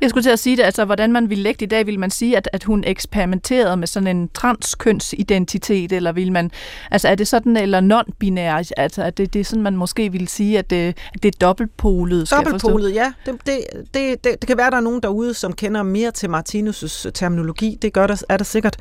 [0.01, 1.99] Jeg skulle til at sige det, altså hvordan man ville lægge det i dag, vil
[1.99, 6.51] man sige, at, at hun eksperimenterede med sådan en transkønsidentitet, eller vil man,
[6.90, 10.29] altså er det sådan, eller non-binær, altså at det, det er sådan, man måske vil
[10.29, 13.12] sige, at det, at det er dobbeltpolet, skal Dobbeltpolet, ja.
[13.27, 13.61] Det, det,
[13.95, 17.79] det, det, det kan være, der er nogen derude, som kender mere til Martinus' terminologi,
[17.83, 18.77] det gør der, er der sikkert,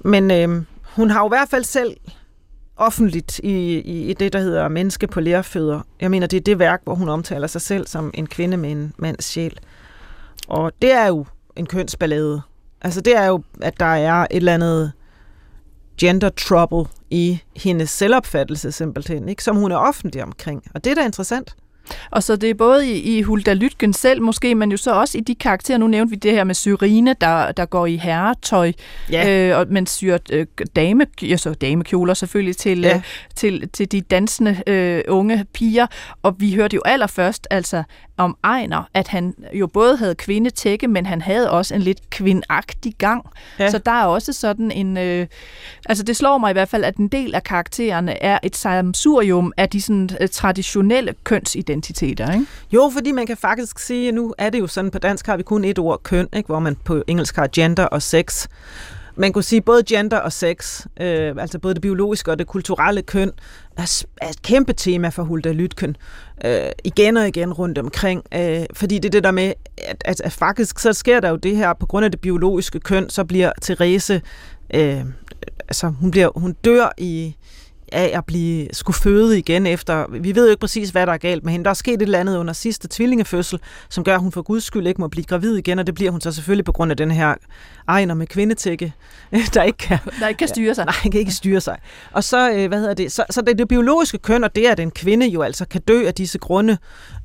[0.00, 1.96] men øh, hun har jo i hvert fald selv
[2.76, 5.80] offentligt i, i, i det, der hedder Menneske på lærfødder.
[6.00, 8.72] Jeg mener, det er det værk, hvor hun omtaler sig selv som en kvinde med
[8.72, 9.58] en mands sjæl.
[10.48, 12.42] Og det er jo en kønsballade.
[12.82, 14.92] Altså det er jo, at der er et eller andet
[16.00, 19.44] gender trouble i hendes selvopfattelse simpelthen, ikke?
[19.44, 20.62] som hun er offentlig omkring.
[20.74, 21.56] Og det er da interessant.
[22.10, 25.18] Og så det er både i, i Hulda Lytgen selv måske, men jo så også
[25.18, 28.72] i de karakterer, nu nævnte vi det her med Syrine, der, der går i herretøj,
[29.10, 29.48] ja.
[29.48, 30.46] øh, og, men syr øh,
[30.76, 32.96] dame, ja, så damekjoler selvfølgelig til, ja.
[32.96, 33.02] øh,
[33.34, 35.86] til, til de dansende øh, unge piger.
[36.22, 37.82] Og vi hørte jo allerførst altså
[38.16, 42.94] om Ejner, at han jo både havde kvindetække, men han havde også en lidt kvindagtig
[42.98, 43.24] gang.
[43.58, 43.70] Ja.
[43.70, 44.96] Så der er også sådan en...
[44.96, 45.26] Øh,
[45.88, 49.52] altså det slår mig i hvert fald, at en del af karaktererne er et samsurium
[49.56, 51.75] af de sådan, øh, traditionelle kønsidentiteter.
[52.34, 52.46] Ikke?
[52.72, 55.36] Jo, fordi man kan faktisk sige, at nu er det jo sådan, på dansk har
[55.36, 56.46] vi kun et ord køn, ikke?
[56.46, 58.46] hvor man på engelsk har gender og sex
[59.16, 63.02] man kunne sige, både gender og sex, øh, altså både det biologiske og det kulturelle
[63.02, 63.32] køn,
[63.76, 65.96] er, er et kæmpe tema for Hulda Lytken.
[66.44, 68.22] Øh, igen og igen rundt omkring.
[68.34, 71.36] Øh, fordi det er det der med, at, at, at faktisk så sker der jo
[71.36, 74.22] det her, på grund af det biologiske køn, så bliver Therese,
[74.74, 75.00] øh,
[75.68, 77.36] altså hun, bliver, hun dør i,
[77.92, 81.18] af at blive skulle føde igen efter, vi ved jo ikke præcis, hvad der er
[81.18, 81.64] galt med hende.
[81.64, 84.64] Der er sket et eller andet under sidste tvillingefødsel, som gør, at hun for guds
[84.64, 86.96] skyld ikke må blive gravid igen, og det bliver hun så selvfølgelig på grund af
[86.96, 87.34] den her
[87.88, 88.92] ejner med kvindetække,
[89.54, 90.84] der ikke kan, der ikke kan styre sig.
[90.86, 91.78] Nej, kan ikke styre sig.
[92.12, 94.80] Og så, øh, hvad hedder det, så, så det, det biologiske køn, og det, at
[94.80, 96.78] en kvinde jo altså kan dø af disse grunde,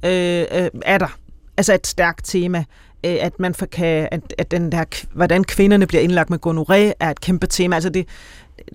[0.05, 1.17] øh, øh, er der.
[1.57, 2.65] Altså et stærkt tema
[3.03, 7.21] at man kan, at, at den der, hvordan kvinderne bliver indlagt med gonoré, er et
[7.21, 7.75] kæmpe tema.
[7.75, 8.07] Altså det,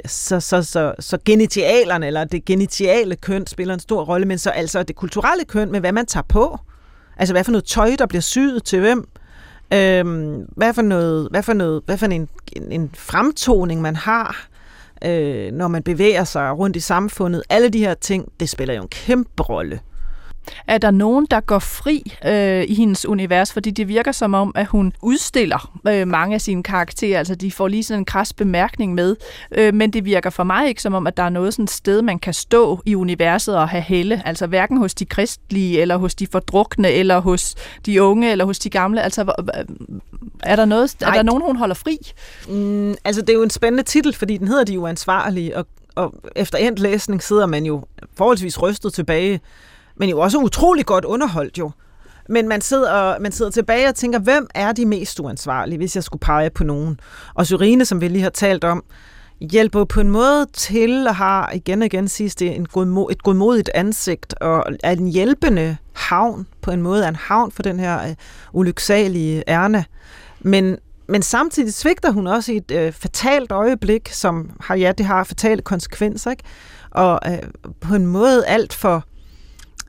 [0.07, 4.51] så, så, så, så genitialerne, eller det genitiale køn, spiller en stor rolle, men så
[4.51, 6.59] altså det kulturelle køn med, hvad man tager på.
[7.17, 9.09] Altså, hvad for noget tøj, der bliver syet til hvem.
[9.75, 14.49] Øhm, hvad for noget, hvad for noget, hvad for en, en, en fremtoning, man har,
[15.05, 17.43] øh, når man bevæger sig rundt i samfundet.
[17.49, 19.81] Alle de her ting, det spiller jo en kæmpe rolle.
[20.67, 23.53] Er der nogen, der går fri øh, i hendes univers?
[23.53, 27.19] Fordi det virker som om, at hun udstiller øh, mange af sine karakterer.
[27.19, 29.17] Altså, de får lige sådan en kras bemærkning med.
[29.53, 32.03] Øh, men det virker for mig ikke som om, at der er noget sådan sted,
[32.03, 34.23] man kan stå i universet og have helle.
[34.25, 37.55] Altså, hverken hos de kristlige, eller hos de fordrukne, eller hos
[37.87, 39.03] de unge, eller hos de gamle.
[39.03, 39.33] Altså,
[40.43, 41.99] er der, noget, er der nogen, hun holder fri?
[42.49, 46.15] Mm, altså, det er jo en spændende titel, fordi den hedder De Uansvarlige, og, og
[46.37, 47.85] efter endt læsning sidder man jo
[48.17, 49.41] forholdsvis rystet tilbage,
[49.97, 51.71] men jo også utrolig godt underholdt jo.
[52.29, 56.05] Men man sidder, man sidder tilbage og tænker, hvem er de mest uansvarlige, hvis jeg
[56.05, 57.01] skulle pege på nogen?
[57.35, 58.85] Og Syrine, som vi lige har talt om,
[59.41, 63.23] hjælper på en måde til at have, igen og igen siges det, en god, et
[63.23, 67.81] godmodigt ansigt og er en hjælpende havn, på en måde er en havn for den
[67.81, 68.15] her øh,
[68.53, 69.85] ulyksalige ærne.
[70.41, 70.77] Men,
[71.09, 75.25] men samtidig svigter hun også i et øh, fatalt øjeblik, som har, ja, det har
[75.25, 76.45] fatale konsekvenser, ikke?
[76.91, 77.39] Og øh,
[77.81, 79.05] på en måde alt for,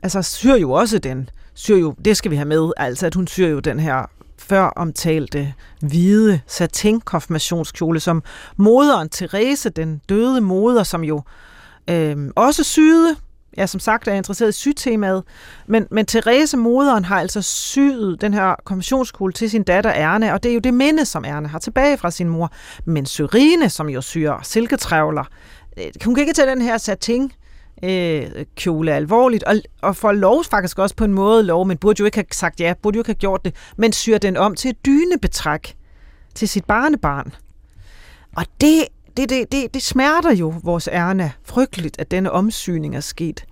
[0.02, 3.26] altså syr jo også den, syr jo, det skal vi have med, altså at hun
[3.26, 4.06] syr jo den her
[4.38, 8.22] før omtalte hvide satin-konfirmationskjole, som
[8.56, 11.22] moderen Therese, den døde moder, som jo
[11.90, 13.16] øh, også syede,
[13.56, 15.24] ja, som sagt er interesseret i sytemaet,
[15.66, 20.42] men, men Therese, moderen, har altså syet den her konfirmationskjole til sin datter Erne, og
[20.42, 22.52] det er jo det minde, som Erne har tilbage fra sin mor.
[22.84, 25.24] Men Syrine, som jo syr silketrævler,
[25.78, 27.32] øh, hun kan ikke tage den her satin
[27.82, 32.00] øh, kjole alvorligt, og, og får lov faktisk også på en måde lov, men burde
[32.00, 34.54] jo ikke have sagt ja, burde jo ikke have gjort det, men syr den om
[34.54, 35.76] til et dynebetræk
[36.34, 37.34] til sit barnebarn.
[38.36, 38.84] Og det,
[39.16, 43.44] det, det, det, det smerter jo vores ærne frygteligt, at denne omsyning er sket.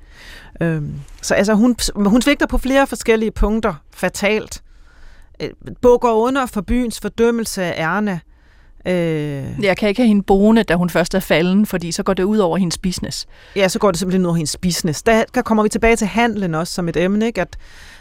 [0.61, 4.63] Øhm, så altså, hun, hun svigter på flere forskellige punkter fatalt.
[5.43, 5.51] Øh,
[5.83, 8.21] bukker under for byens fordømmelse af ærne,
[8.87, 12.15] Øh, jeg kan ikke have hende boende, da hun først er falden, fordi så går
[12.15, 13.27] det ud over hendes business.
[13.57, 15.03] Ja, så går det simpelthen ud over hendes business.
[15.03, 17.41] Der, kommer vi tilbage til handlen også som et emne, ikke?
[17.41, 17.57] At,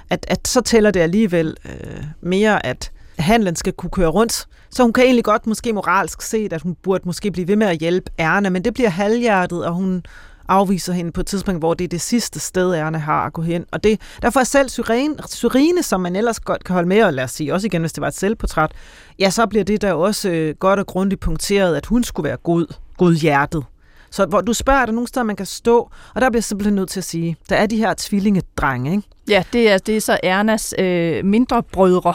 [0.09, 4.45] at, at så tæller det alligevel øh, mere, at handlen skal kunne køre rundt.
[4.69, 7.67] Så hun kan egentlig godt måske moralsk se, at hun burde måske blive ved med
[7.67, 10.03] at hjælpe Erna, men det bliver halvhjertet, og hun
[10.47, 13.41] afviser hende på et tidspunkt, hvor det er det sidste sted, ærne har at gå
[13.41, 13.65] hen.
[13.71, 17.13] Og det, derfor er selv Syrene, Syrene, som man ellers godt kan holde med, og
[17.13, 18.71] lad os sige, også igen, hvis det var et selvportræt,
[19.19, 22.37] ja, så bliver det der også øh, godt og grundigt punkteret, at hun skulle være
[22.37, 22.65] god,
[22.97, 23.63] god hjertet.
[24.11, 26.43] Så hvor du spørger, er der nogle steder, man kan stå, og der bliver jeg
[26.43, 29.03] simpelthen nødt til at sige, der er de her tvillingedrenge, ikke?
[29.29, 32.13] Ja, det er, det er så Ernas øh, mindre brødre,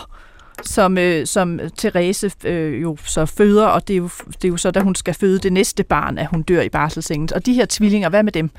[0.65, 4.57] som, øh, som Therese øh, jo så føder, og det er jo, det er jo
[4.57, 7.29] så, da hun skal føde det næste barn, at hun dør i barselsengen.
[7.35, 8.51] Og de her tvillinger, hvad med dem?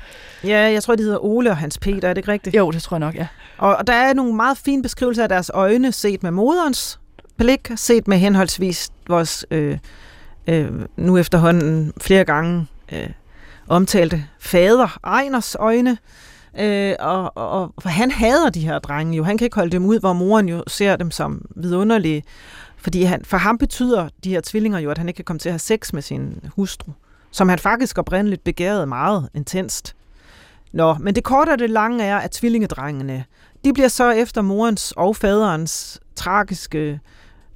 [0.44, 2.56] Ja, jeg tror, de hedder Ole og Hans Peter, er det ikke rigtigt?
[2.56, 3.26] Jo, det tror jeg nok, ja.
[3.58, 7.00] Og, og der er nogle meget fine beskrivelser af deres øjne, set med moderens
[7.36, 9.78] blik, set med henholdsvis vores øh,
[10.46, 13.08] øh, nu efterhånden flere gange øh,
[13.68, 15.98] omtalte fader Ejners øjne,
[16.58, 19.24] Øh, og, og, og han hader de her drenge jo.
[19.24, 22.22] Han kan ikke holde dem ud, hvor moren jo ser dem som vidunderlige.
[22.76, 25.48] Fordi han, for ham betyder de her tvillinger jo, at han ikke kan komme til
[25.48, 26.92] at have sex med sin hustru.
[27.30, 29.96] Som han faktisk oprindeligt begærede meget intenst.
[30.72, 33.24] Nå, men det korte og det lange er, at tvillingedrengene,
[33.64, 37.00] de bliver så efter morens og faderens tragiske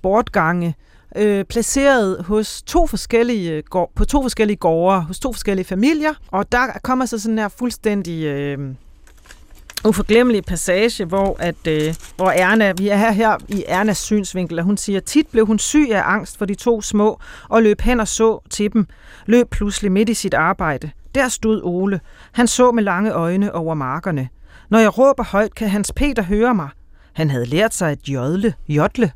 [0.03, 0.74] bortgange,
[1.16, 3.62] øh, placeret hos to forskellige,
[3.97, 8.24] på to forskellige gårde, hos to forskellige familier, og der kommer så sådan her fuldstændig
[8.24, 8.74] øh,
[9.84, 14.64] uforglemmelig passage, hvor, at, øh, hvor Erna, vi er her, her i Ernas synsvinkel, og
[14.64, 18.00] hun siger, tit blev hun syg af angst for de to små, og løb hen
[18.00, 18.86] og så til dem,
[19.26, 20.90] løb pludselig midt i sit arbejde.
[21.14, 22.00] Der stod Ole.
[22.32, 24.28] Han så med lange øjne over markerne.
[24.70, 26.68] Når jeg råber højt, kan Hans Peter høre mig.
[27.12, 28.54] Han havde lært sig at jodle.
[28.68, 29.12] Jodle.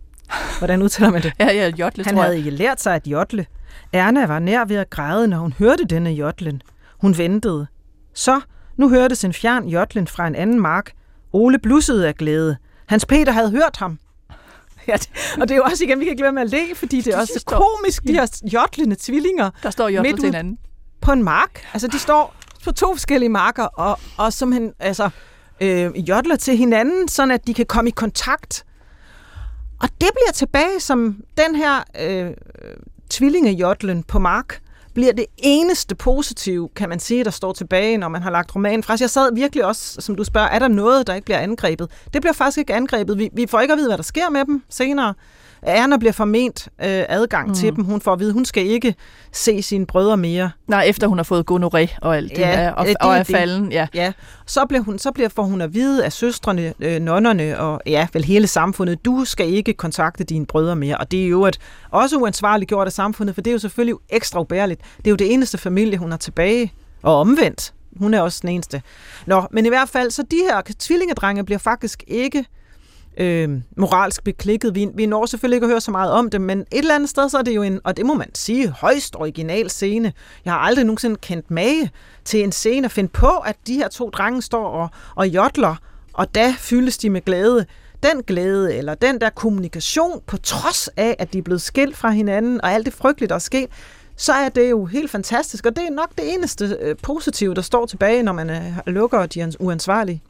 [0.59, 1.33] Hvordan udtaler man det?
[1.41, 3.47] ja, ja, jodle, Han havde ikke lært sig at jodle.
[3.93, 6.63] Erna var nær ved at græde, når hun hørte denne jodlen.
[7.01, 7.67] Hun ventede.
[8.15, 8.41] Så
[8.81, 10.93] nu hørtes en fjern jodlen fra en anden mark.
[11.33, 12.57] Ole blussede af glæde.
[12.87, 13.99] Hans Peter havde hørt ham.
[14.89, 14.97] Ja,
[15.41, 17.15] og det er jo også igen, vi kan ikke lade med at le, fordi det
[17.15, 19.51] er også står, komisk, de her jodlende tvillinger.
[19.63, 20.59] Der står jodler til hinanden.
[21.01, 21.65] På en mark.
[21.73, 25.11] Altså, de står på to forskellige marker, og, og som han, altså,
[25.61, 28.65] øh, jodler til hinanden, sådan at de kan komme i kontakt.
[29.81, 32.31] Og det bliver tilbage som den her øh,
[33.11, 34.61] tvillingejodlen på mark,
[35.01, 38.83] bliver det eneste positive, kan man sige, der står tilbage, når man har lagt romanen
[38.83, 38.97] fra.
[39.01, 41.91] Jeg sad virkelig også, som du spørger, er der noget, der ikke bliver angrebet?
[42.13, 43.19] Det bliver faktisk ikke angrebet.
[43.19, 45.15] Vi, vi får ikke at vide, hvad der sker med dem senere.
[45.63, 47.55] Erna bliver forment øh, adgang mm.
[47.55, 47.85] til dem.
[47.85, 48.95] Hun får at vide, hun skal ikke
[49.33, 50.51] se sine brødre mere.
[50.69, 53.23] Nej, efter hun har fået gonoré og alt det, ja, der, og, det, og er
[53.23, 53.73] falden.
[53.73, 53.87] Ja.
[53.95, 54.13] ja.
[54.47, 58.07] Så, bliver hun, så bliver, får hun at vide af søstrene, øh, nonnerne og ja,
[58.13, 60.97] vel hele samfundet, du skal ikke kontakte dine brødre mere.
[60.97, 61.59] Og det er jo et,
[61.91, 64.81] også uansvarligt gjort af samfundet, for det er jo selvfølgelig ekstra ubærligt.
[64.97, 66.73] Det er jo det eneste familie, hun har tilbage.
[67.03, 67.75] Og omvendt.
[67.99, 68.83] hun er også den eneste.
[69.27, 72.45] Nå, men i hvert fald, så de her tvillingedrenge bliver faktisk ikke
[73.21, 74.75] øh, moralsk beklikket.
[74.75, 77.11] Vi, vi når selvfølgelig ikke at høre så meget om det, men et eller andet
[77.11, 80.13] sted, så er det jo en, og det må man sige, højst original scene.
[80.45, 81.91] Jeg har aldrig nogensinde kendt mage
[82.25, 85.77] til en scene at finde på, at de her to drenge står og, og jodler,
[86.13, 87.67] og da fyldes de med glæde.
[88.03, 92.11] Den glæde, eller den der kommunikation, på trods af, at de er blevet skilt fra
[92.11, 93.71] hinanden, og alt det frygtelige, der er sket,
[94.17, 97.63] så er det jo helt fantastisk, og det er nok det eneste øh, positive, der
[97.63, 100.23] står tilbage, når man øh, lukker de uansvarlige.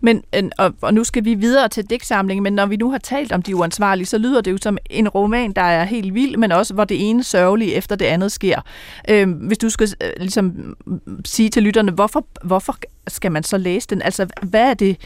[0.00, 2.98] Men, øh, og, og nu skal vi videre til digtsamlingen, men når vi nu har
[2.98, 6.36] talt om de uansvarlige, så lyder det jo som en roman, der er helt vild,
[6.36, 8.60] men også hvor det ene sørgelige efter det andet sker.
[9.08, 12.76] Øh, hvis du skal øh, ligesom mm, sige til lytterne, hvorfor, hvorfor
[13.08, 14.02] skal man så læse den?
[14.02, 14.96] Altså, hvad er det,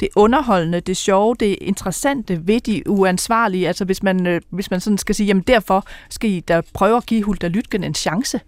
[0.00, 3.68] det underholdende, det sjove, det interessante ved de uansvarlige?
[3.68, 6.96] Altså, hvis man, øh, hvis man sådan skal sige, jamen derfor skal I da prøve
[6.96, 8.40] at give Hulda Lytgen en chance.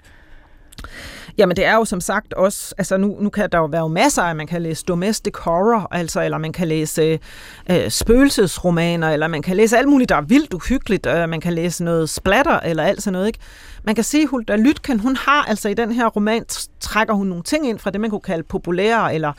[1.39, 4.23] Jamen det er jo som sagt også, altså nu, nu kan der jo være masser
[4.23, 7.19] af, man kan læse domestic horror, altså, eller man kan læse
[7.71, 11.53] øh, spøgelsesromaner, eller man kan læse alt muligt, der er vildt uhyggeligt, øh, man kan
[11.53, 13.39] læse noget splatter, eller alt sådan noget, ikke?
[13.85, 16.45] Man kan se, Hulda Lytken, hun har altså i den her roman,
[16.81, 19.33] trækker hun nogle ting ind fra det, man kunne kalde populære, eller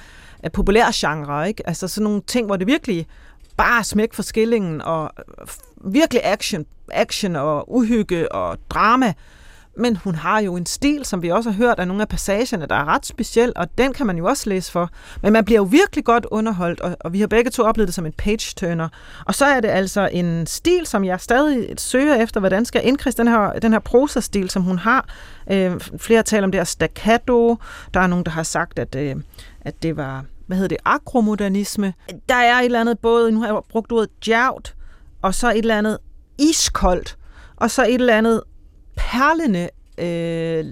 [0.43, 1.68] øh, populære genre, ikke?
[1.68, 3.08] Altså sådan nogle ting, hvor det virkelig
[3.58, 9.14] bare smæk for skillingen, og øh, virkelig action, action og uhygge og drama,
[9.78, 12.65] men hun har jo en stil, som vi også har hørt af nogle af passagerne,
[12.65, 14.89] der er ret speciel, og den kan man jo også læse for.
[15.21, 17.95] Men man bliver jo virkelig godt underholdt, og, og vi har begge to oplevet det
[17.95, 18.89] som en page-turner.
[19.26, 23.17] Og så er det altså en stil, som jeg stadig søger efter, hvordan skal indkredse
[23.17, 25.09] den her, den her prosa-stil, som hun har.
[25.51, 27.57] Øh, flere taler om det her staccato.
[27.93, 29.15] Der er nogen, der har sagt, at, øh,
[29.61, 31.93] at det var, hvad hedder det, akromodernisme.
[32.30, 34.76] Der er et eller andet både, nu har jeg brugt ordet djævt,
[35.21, 35.97] og så et eller andet
[36.38, 37.17] iskoldt,
[37.55, 38.41] og så et eller andet
[38.96, 40.66] perlende, øh,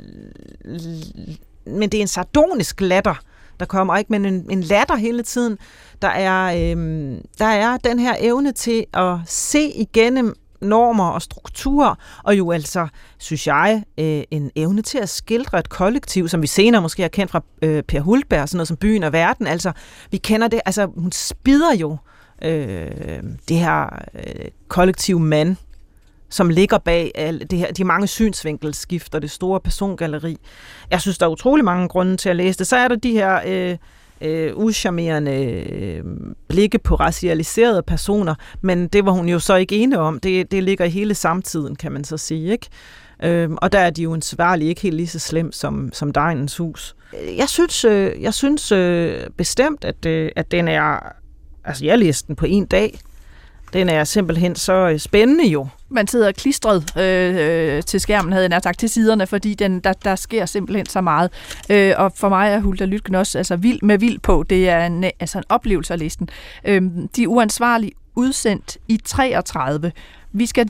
[1.65, 3.15] men det er en sardonisk latter,
[3.59, 5.57] der kommer, ikke, men en, en latter hele tiden.
[6.01, 11.95] Der er, øh, der er den her evne til at se igennem normer og strukturer,
[12.23, 16.47] og jo altså, synes jeg, øh, en evne til at skildre et kollektiv, som vi
[16.47, 19.47] senere måske har kendt fra øh, Per Hultberg, sådan noget som Byen og Verden.
[19.47, 19.71] Altså,
[20.11, 21.97] vi kender det, altså hun spider jo
[22.41, 25.55] øh, det her øh, kollektiv mand,
[26.33, 30.37] som ligger bag alle det her, de mange synsvinkelskifter, det store persongalleri.
[30.91, 32.67] Jeg synes, der er utrolig mange grunde til at læse det.
[32.67, 33.77] Så er der de her øh,
[34.21, 36.03] øh, uschammerende øh,
[36.47, 40.19] blikke på racialiserede personer, men det var hun jo så ikke ene om.
[40.19, 42.67] Det, det ligger i hele samtiden, kan man så sige, ikke?
[43.23, 46.57] Øhm, og der er de jo ansvarlige ikke helt lige så slem som, som Dejnens
[46.57, 46.95] hus.
[47.37, 50.99] Jeg synes, øh, jeg synes øh, bestemt, at, øh, at den er...
[51.65, 52.99] Altså, jeg læste den på en dag.
[53.73, 58.49] Den er simpelthen så øh, spændende jo man sidder klistret øh, øh, til skærmen, havde
[58.51, 61.31] jeg sagt, til siderne, fordi den, der, der sker simpelthen så meget.
[61.69, 64.43] Øh, og for mig er Hulda Lytgen også altså, vild med vild på.
[64.49, 66.29] Det er en, altså en oplevelse af listen.
[66.65, 66.81] Øh,
[67.15, 69.91] de er uansvarlige udsendt i 33.
[70.31, 70.69] Vi skal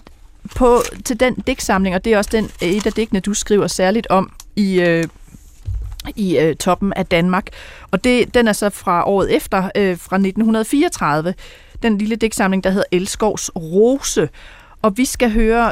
[0.56, 3.68] på, til den digtsamling, og det er også den, øh, et af digtene, du skriver
[3.68, 5.04] særligt om i, øh,
[6.16, 7.48] i øh, toppen af Danmark.
[7.92, 11.34] Og det, den er så fra året efter, øh, fra 1934,
[11.84, 14.30] den lille digtsamling, der hedder Elskovs Rose.
[14.82, 15.72] Og vi skal høre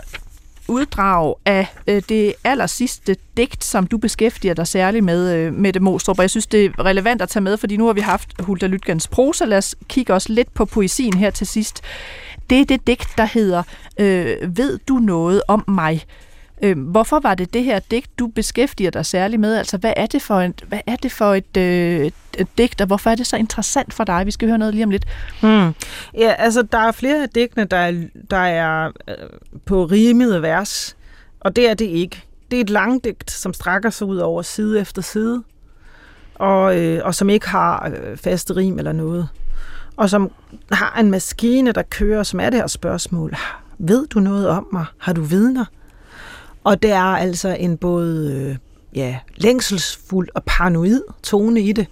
[0.67, 5.79] uddrag af øh, det aller sidste digt, som du beskæftiger dig særligt med, øh, Mette
[5.79, 6.19] Mostrup.
[6.19, 8.67] Og jeg synes, det er relevant at tage med, fordi nu har vi haft Hulda
[8.67, 9.45] Lytgens prosa.
[9.45, 11.81] Lad os kigge også lidt på poesien her til sidst.
[12.49, 13.63] Det er det digt, der hedder
[13.99, 16.05] øh, Ved du noget om mig?
[16.63, 19.55] Øh, hvorfor var det det her digt, du beskæftiger dig særligt med?
[19.55, 22.87] Altså, hvad er det for en, hvad er det for et, øh, et digt, og
[22.87, 24.25] hvorfor er det så interessant for dig?
[24.25, 25.05] Vi skal høre noget lige om lidt.
[25.41, 25.73] Hmm.
[26.17, 29.15] Ja, altså, der er flere af digtene, der er, der er øh,
[29.65, 30.97] på rimede vers,
[31.39, 32.23] og det er det ikke.
[32.51, 35.43] Det er et langdigt, som strækker sig ud over side efter side,
[36.35, 39.29] og, øh, og som ikke har øh, faste rim eller noget.
[39.97, 40.31] Og som
[40.71, 43.35] har en maskine, der kører, som er det her spørgsmål.
[43.77, 44.85] Ved du noget om mig?
[44.97, 45.65] Har du vidner?
[46.63, 48.57] Og der er altså en både øh,
[48.95, 51.87] ja, længselsfuld og paranoid tone i det,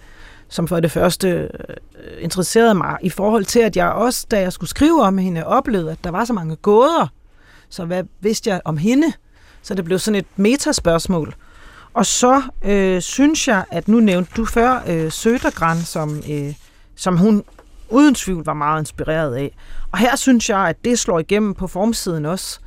[0.48, 1.76] som for det første øh,
[2.20, 5.90] interesserede mig i forhold til, at jeg også, da jeg skulle skrive om hende, oplevede,
[5.90, 7.12] at der var så mange gåder.
[7.68, 9.12] Så hvad vidste jeg om hende?
[9.62, 11.34] Så det blev sådan et metaspørgsmål.
[11.94, 16.54] Og så øh, synes jeg, at nu nævnte du før øh, Sødergran, som, øh,
[16.96, 17.44] som hun
[17.88, 19.56] uden tvivl var meget inspireret af.
[19.92, 22.60] Og her synes jeg, at det slår igennem på formsiden også.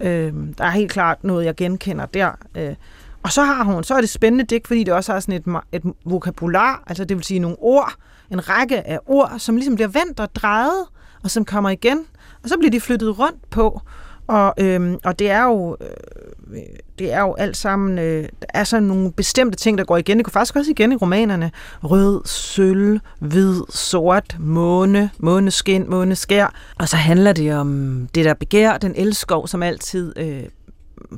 [0.00, 2.30] Øh, der er helt klart noget, jeg genkender der.
[2.54, 2.74] Øh,
[3.22, 5.62] og så har hun, så er det spændende digt, fordi det også har sådan et,
[5.72, 7.92] et vokabular, altså det vil sige nogle ord,
[8.30, 10.84] en række af ord, som ligesom bliver vendt og drejet,
[11.22, 11.98] og som kommer igen,
[12.42, 13.80] og så bliver de flyttet rundt på.
[14.26, 16.62] Og, øhm, og det er jo øh,
[16.98, 20.16] det er jo alt sammen øh, der er sådan nogle bestemte ting der går igen.
[20.16, 21.50] Det går faktisk også igen i romanerne.
[21.82, 26.54] Rød, sølv, hvid, sort, måne, måneskin, måneskær.
[26.78, 30.42] Og så handler det om det der begær, den elskov, som altid øh,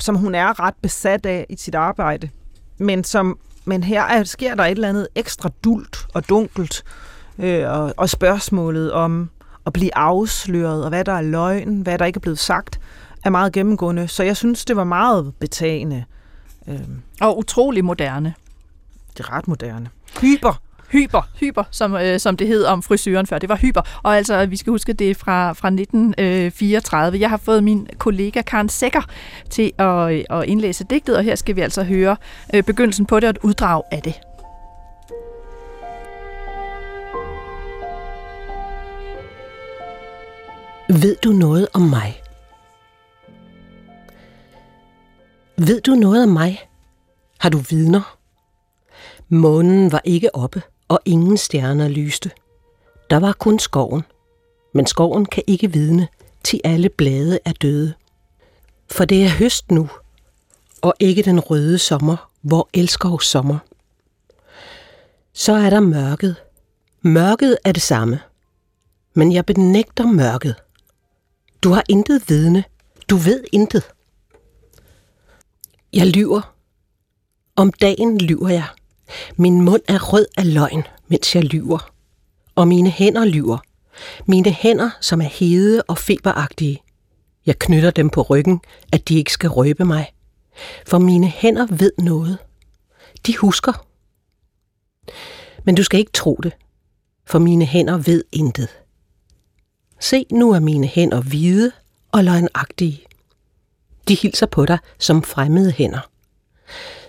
[0.00, 2.28] som hun er ret besat af i sit arbejde.
[2.78, 6.84] Men som men her er, sker der et eller andet ekstra dult og dunkelt,
[7.38, 9.30] øh, og, og spørgsmålet om
[9.66, 12.80] at blive afsløret, og hvad der er løgn, hvad der ikke er blevet sagt,
[13.28, 14.08] er meget gennemgående.
[14.08, 16.04] Så jeg synes, det var meget betagende.
[16.68, 16.78] Øh,
[17.20, 18.34] og utrolig moderne.
[19.16, 19.88] Det er ret moderne.
[20.20, 20.62] Hyper
[20.92, 23.38] Hyper, hyper, som, øh, som det hed om frisøren før.
[23.38, 24.00] Det var hyper.
[24.02, 27.16] Og altså, vi skal huske, det er fra, fra 1934.
[27.16, 29.02] Øh, Jeg har fået min kollega Karen Sækker
[29.50, 32.16] til at, øh, at indlæse digtet, og her skal vi altså høre
[32.54, 34.14] øh, begyndelsen på det og et uddrag af det.
[41.02, 42.22] Ved du noget om mig?
[45.60, 46.68] Ved du noget om mig?
[47.38, 48.18] Har du vidner?
[49.28, 52.30] Månen var ikke oppe og ingen stjerner lyste.
[53.10, 54.02] Der var kun skoven,
[54.74, 56.08] men skoven kan ikke vidne,
[56.44, 57.94] til alle blade er døde.
[58.90, 59.88] For det er høst nu,
[60.82, 63.58] og ikke den røde sommer, hvor elsker sommer.
[65.32, 66.36] Så er der mørket.
[67.02, 68.20] Mørket er det samme.
[69.14, 70.54] Men jeg benægter mørket.
[71.62, 72.64] Du har intet vidne.
[73.10, 73.90] Du ved intet.
[75.92, 76.54] Jeg lyver.
[77.56, 78.66] Om dagen lyver jeg.
[79.36, 81.90] Min mund er rød af løgn, mens jeg lyver.
[82.54, 83.58] Og mine hænder lyver.
[84.26, 86.82] Mine hænder, som er hede og feberagtige.
[87.46, 88.60] Jeg knytter dem på ryggen,
[88.92, 90.12] at de ikke skal røbe mig.
[90.86, 92.38] For mine hænder ved noget.
[93.26, 93.86] De husker.
[95.64, 96.52] Men du skal ikke tro det,
[97.26, 98.68] for mine hænder ved intet.
[100.00, 101.72] Se, nu er mine hænder hvide
[102.12, 103.07] og løgnagtige.
[104.08, 106.10] De hilser på dig som fremmede hænder.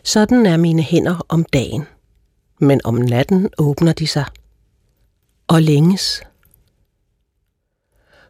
[0.04, 1.86] Sådan er mine hænder om dagen,
[2.60, 4.26] men om natten åbner de sig.
[5.48, 6.22] Og længes.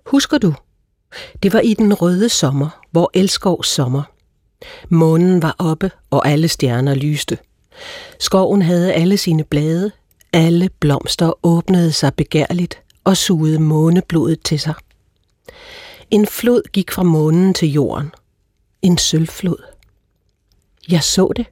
[0.06, 0.54] Husker du?
[1.44, 4.04] Det var i den røde sommer, hvor elskov sommer.
[4.90, 7.38] Månen var oppe, og alle stjerner lyste.
[8.20, 9.92] Skoven havde alle sine blade,
[10.34, 14.74] alle blomster åbnede sig begærligt og sugede måneblodet til sig.
[16.12, 18.12] En flod gik fra månen til jorden.
[18.82, 19.64] En sølvflod.
[20.90, 21.46] Jeg så det.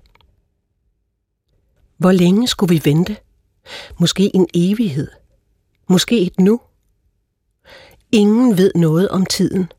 [1.97, 3.17] Hvor længe skulle vi vente?
[3.99, 5.07] Måske en evighed.
[5.87, 6.61] Måske et nu.
[8.11, 9.71] Ingen ved noget om tiden.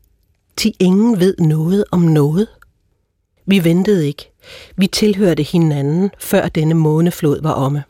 [0.57, 2.47] Til ingen ved noget om noget.
[3.45, 4.31] Vi ventede ikke.
[4.77, 7.83] Vi tilhørte hinanden, før denne måneflod var omme.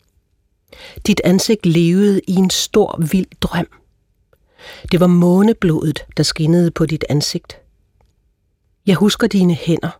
[1.07, 3.67] Dit ansigt levede i en stor, vild drøm.
[4.91, 7.57] Det var måneblodet, der skinnede på dit ansigt.
[8.89, 9.99] Jeg husker dine hænder.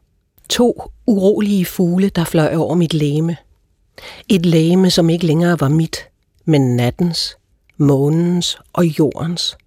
[0.50, 3.38] To urolige fugle, der fløj over mit læme–
[4.30, 6.10] et læme, som ikke længere var mit,
[6.46, 7.38] men nattens,
[7.78, 9.58] månens og jordens.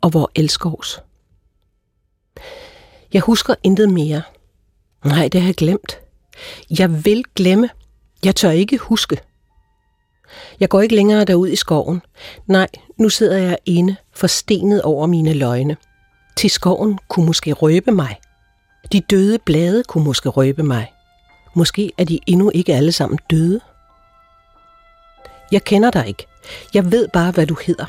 [0.00, 1.00] Og hvor elskovs.
[3.12, 4.22] Jeg husker intet mere.
[5.04, 5.98] Nej, det har jeg glemt.
[6.78, 7.70] Jeg vil glemme.
[8.24, 9.20] Jeg tør ikke huske.
[10.60, 12.02] Jeg går ikke længere derud i skoven.
[12.46, 12.68] Nej,
[12.98, 15.76] nu sidder jeg inde, forstenet over mine løgne.
[16.36, 18.16] Til skoven kunne måske røbe mig.
[18.92, 20.92] De døde blade kunne måske røbe mig.
[21.54, 23.60] Måske er de endnu ikke alle sammen døde.
[25.52, 26.26] Jeg kender dig ikke.
[26.74, 27.84] Jeg ved bare, hvad du hedder.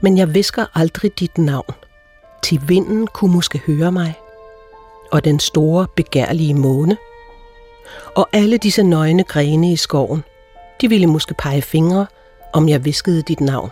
[0.00, 1.74] Men jeg visker aldrig dit navn.
[2.42, 4.14] Til vinden kunne måske høre mig.
[5.12, 6.96] Og den store, begærlige måne.
[8.16, 10.24] Og alle disse nøgne grene i skoven.
[10.80, 12.06] De ville måske pege fingre,
[12.52, 13.70] om jeg viskede dit navn.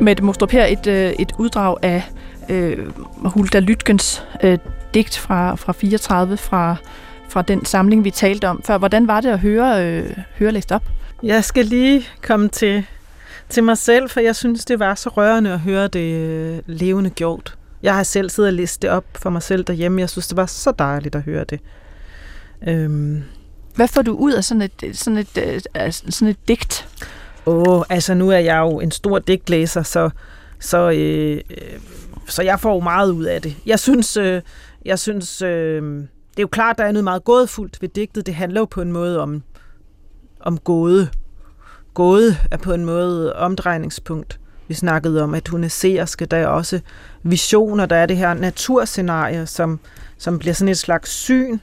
[0.00, 2.02] Mette Mostrup her et, øh, et uddrag af
[2.48, 2.78] øh,
[3.24, 4.58] Hulda Lytkens øh,
[4.94, 6.76] digt fra, fra 34 fra,
[7.28, 8.78] fra den samling, vi talte om før.
[8.78, 10.82] Hvordan var det at høre, øh, høre læst op?
[11.22, 12.84] Jeg skal lige komme til,
[13.48, 17.10] til mig selv, for jeg synes, det var så rørende at høre det øh, levende
[17.10, 17.58] gjort.
[17.82, 20.00] Jeg har selv siddet og læst det op for mig selv derhjemme.
[20.00, 21.60] Jeg synes, det var så dejligt at høre det.
[22.68, 23.22] Øhm.
[23.74, 26.88] Hvad får du ud af sådan et, sådan et, øh, sådan et digt?
[27.46, 30.10] Åh, oh, altså nu er jeg jo en stor digtlæser, så,
[30.60, 31.80] så, øh, øh,
[32.26, 33.56] så jeg får meget ud af det.
[33.66, 34.42] Jeg synes, øh,
[34.84, 35.82] jeg synes, øh,
[36.30, 38.26] det er jo klart, der er noget meget gådefuldt ved digtet.
[38.26, 39.42] Det handler jo på en måde om,
[40.40, 41.08] om gåde.
[41.94, 44.40] Gåde er på en måde omdrejningspunkt.
[44.68, 46.26] Vi snakkede om, at hun er seerske.
[46.26, 46.80] Der er også
[47.22, 47.86] visioner.
[47.86, 49.80] Der er det her naturscenarie, som,
[50.18, 51.58] som bliver sådan et slags syn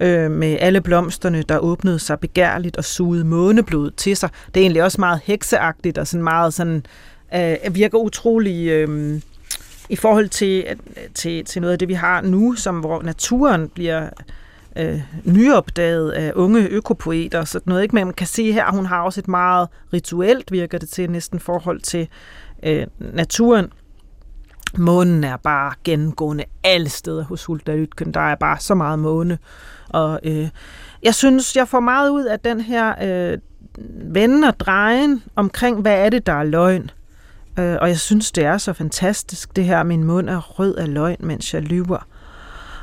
[0.00, 4.30] øh, med alle blomsterne, der åbnede sig begærligt og sugede måneblod til sig.
[4.46, 6.86] Det er egentlig også meget hekseagtigt og sådan meget sådan,
[7.34, 8.68] øh, virker utrolig...
[8.68, 9.20] Øh,
[9.88, 10.76] i forhold til, øh,
[11.14, 14.08] til, til noget af det, vi har nu, som hvor naturen bliver
[14.76, 19.20] øh, nyopdaget af unge økopoeter, så noget ikke, man kan se her, hun har også
[19.20, 22.08] et meget rituelt, virker det til, næsten forhold til
[22.62, 23.72] øh, naturen.
[24.78, 28.14] Månen er bare gennemgående alle steder hos Hulda Lytken.
[28.14, 29.38] Der er bare så meget måne.
[29.94, 30.48] Og øh,
[31.02, 33.38] jeg synes, jeg får meget ud af den her øh,
[34.14, 36.90] vende og drejen omkring, hvad er det, der er løgn.
[37.58, 40.94] Øh, og jeg synes, det er så fantastisk, det her, min mund er rød af
[40.94, 42.06] løgn, mens jeg lyver.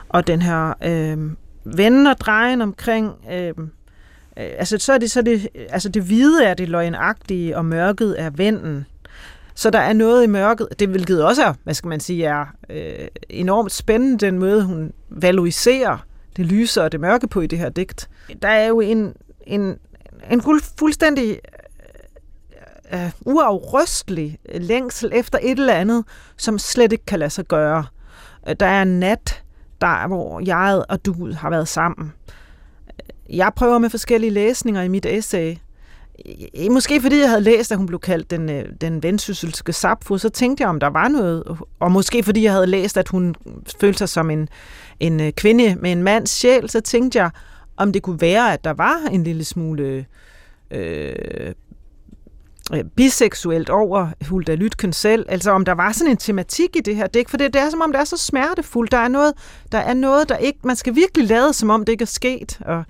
[0.09, 1.18] Og den her øh,
[1.64, 3.14] vende og drejen omkring...
[3.32, 3.53] Øh, øh,
[4.36, 8.22] altså, så er det, så er det, altså det hvide er det løgnagtige, og mørket
[8.22, 8.86] er vennen.
[9.55, 12.45] Så der er noget i mørket, det hvilket også er, hvad skal man sige, er
[12.70, 15.97] øh, enormt spændende, den måde, hun valoriserer
[16.38, 18.09] det lyse og det mørke på i det her digt.
[18.41, 19.13] Der er jo en,
[19.47, 19.79] en,
[20.32, 20.41] en
[20.77, 21.39] fuldstændig
[22.91, 26.05] øh, øh, uh, uafrystelig længsel efter et eller andet,
[26.38, 27.86] som slet ikke kan lade sig gøre.
[28.47, 29.43] Øh, der er en nat,
[29.82, 32.13] der, hvor jeg og du har været sammen.
[33.29, 35.55] Jeg prøver med forskellige læsninger i mit essay.
[36.26, 39.74] Øh, øh, måske fordi jeg havde læst, at hun blev kaldt den, øh, den vendsysselske
[39.74, 41.43] Sapfo, så tænkte jeg, om der var noget.
[41.80, 43.36] Og måske fordi jeg havde læst, at hun
[43.80, 44.49] følte sig som en,
[44.99, 47.30] en kvinde med en mands sjæl, så tænkte jeg,
[47.78, 50.05] om det kunne være, at der var en lille smule
[50.72, 51.53] øh,
[52.95, 57.07] biseksuelt over Hulda Lytken selv, altså om der var sådan en tematik i det her
[57.07, 58.91] digt, for det, det er som om, det er så smertefuldt.
[58.91, 59.34] Der er noget,
[59.72, 62.59] der er noget, der ikke, man skal virkelig lade, som om det ikke er sket,
[62.65, 62.84] og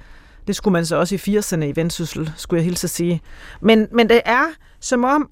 [0.47, 3.21] det skulle man så også i 80'erne i Vendsyssel, skulle jeg hilse at sige.
[3.61, 4.45] Men, men det er
[4.79, 5.29] som om,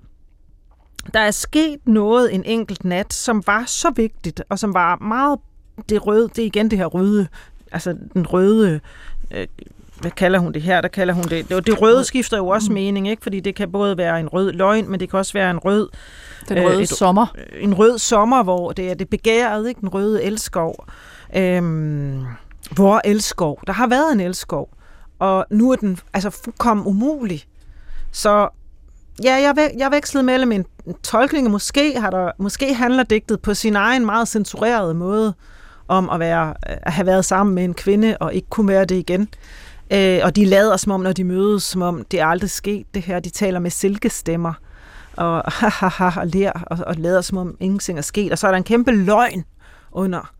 [1.14, 5.40] der er sket noget en enkelt nat, som var så vigtigt, og som var meget
[5.90, 7.28] det røde, det er igen det her røde,
[7.72, 8.80] altså den røde,
[9.32, 9.48] øh,
[10.02, 10.82] hvad kalder hun det her?
[10.82, 11.50] Der kalder hun det.
[11.50, 12.74] Det, det røde skifter jo også mm.
[12.74, 13.24] mening, ikke?
[13.24, 15.90] Fordi det kan både være en rød løgn, men det kan også være en rød...
[16.50, 17.36] Den røde øh, et, sommer.
[17.60, 19.82] En rød sommer, hvor det er det begærede, ikke?
[19.82, 20.86] Den røde elskov.
[21.36, 22.26] Øhm,
[22.72, 23.60] hvor elskov?
[23.68, 24.70] Der har været en elskov,
[25.20, 27.44] og nu er den altså fuldkommen umulig.
[28.12, 28.50] Så
[29.24, 30.66] ja, jeg, jeg vekslede mellem en
[31.04, 35.34] tolkning, måske, har der, måske handler digtet på sin egen meget censurerede måde
[35.88, 38.96] om at, være, at have været sammen med en kvinde og ikke kunne være det
[38.96, 39.30] igen.
[39.92, 42.86] Øh, og de lader som om, når de mødes, som om det er aldrig sket
[42.94, 43.20] det her.
[43.20, 44.54] De taler med silkestemmer
[45.18, 48.32] og, ha, ha, ha, og ler og, og lader som om ingenting er sket.
[48.32, 49.46] Og så er der en kæmpe løgn
[49.92, 50.32] under.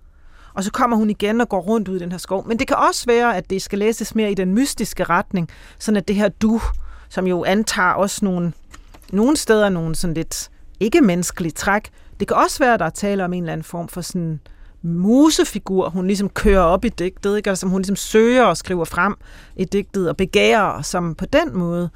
[0.60, 2.48] Og så kommer hun igen og går rundt ud i den her skov.
[2.48, 5.50] Men det kan også være, at det skal læses mere i den mystiske retning,
[5.80, 6.62] sådan at det her du,
[7.10, 8.54] som jo antager også nogle,
[9.12, 10.50] nogle steder nogle sådan lidt
[10.80, 11.90] ikke-menneskelige træk,
[12.20, 14.32] det kan også være, at der er tale om en eller anden form for sådan
[14.34, 14.40] øh,
[14.82, 17.50] musefigur, hun ligesom kører op i digtet, ikke?
[17.50, 19.16] Altså, som hun ligesom søger og skriver frem
[19.56, 21.90] i digtet og begærer som på den måde.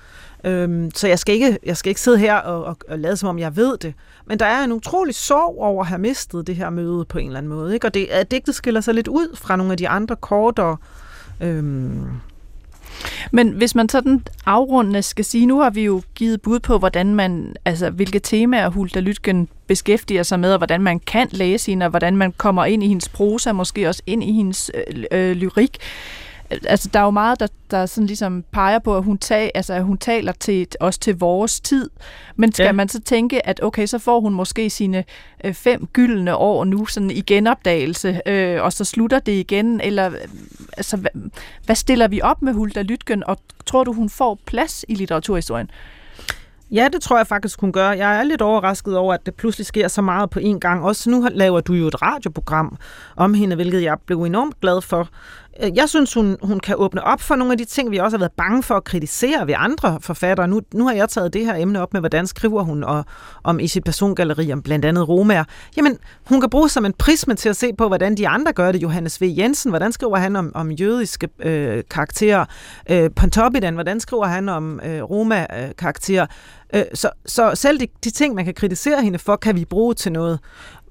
[0.44, 3.30] Øhm, så jeg skal, ikke, jeg skal ikke sidde her og, og, og lade som
[3.30, 3.94] om, jeg ved det.
[4.28, 7.28] Men der er en utrolig sorg over at have mistet det her møde på en
[7.28, 7.74] eller anden måde.
[7.74, 7.88] Ikke?
[7.88, 10.78] Og det, at digtet skiller sig lidt ud fra nogle af de andre kortere
[11.42, 12.08] øhm,
[13.32, 17.16] men hvis man sådan afrundende skal sige, nu har vi jo givet bud på, hvordan
[17.16, 21.86] man, altså hvilke temaer Hulda Lytgen beskæftiger sig med, og hvordan man kan læse hende,
[21.86, 25.32] og hvordan man kommer ind i hendes prosa, måske også ind i hendes øh, øh,
[25.32, 25.78] lyrik
[26.66, 29.74] altså, der er jo meget, der, der sådan ligesom peger på, at hun, tag, altså,
[29.74, 31.90] at hun taler til, også til vores tid.
[32.36, 32.72] Men skal ja.
[32.72, 35.04] man så tænke, at okay, så får hun måske sine
[35.44, 39.82] øh, fem gyldne år nu sådan i genopdagelse, øh, og så slutter det igen?
[39.82, 40.12] Eller
[40.78, 41.12] altså, hvad,
[41.66, 45.70] hvad stiller vi op med Hulda Lytgen, og tror du, hun får plads i litteraturhistorien?
[46.74, 47.92] Ja, det tror jeg faktisk, hun gør.
[47.92, 50.84] Jeg er lidt overrasket over, at det pludselig sker så meget på én gang.
[50.84, 52.78] Også nu laver du jo et radioprogram
[53.16, 55.10] om hende, hvilket jeg blev enormt glad for.
[55.62, 58.18] Øh, jeg synes, hun, hun kan åbne op for nogle af de ting, vi også
[58.18, 60.48] har været bange for at kritisere ved andre forfattere.
[60.48, 63.06] Nu, nu har jeg taget det her emne op med, hvordan skriver hun og,
[63.44, 65.44] om i sit persongalleri, om blandt andet Romer.
[65.78, 65.98] Jamen,
[66.30, 68.82] hun kan bruge som en prisme til at se på, hvordan de andre gør det.
[68.82, 69.34] Johannes V.
[69.38, 72.46] Jensen, hvordan skriver han om, om jødiske øh, karakterer?
[72.90, 76.24] Øh, Pontoppidan, hvordan skriver han om øh, Roma-karakterer?
[76.74, 79.66] Øh, øh, så, så selv de, de ting, man kan kritisere hende for, kan vi
[79.66, 80.40] bruge til noget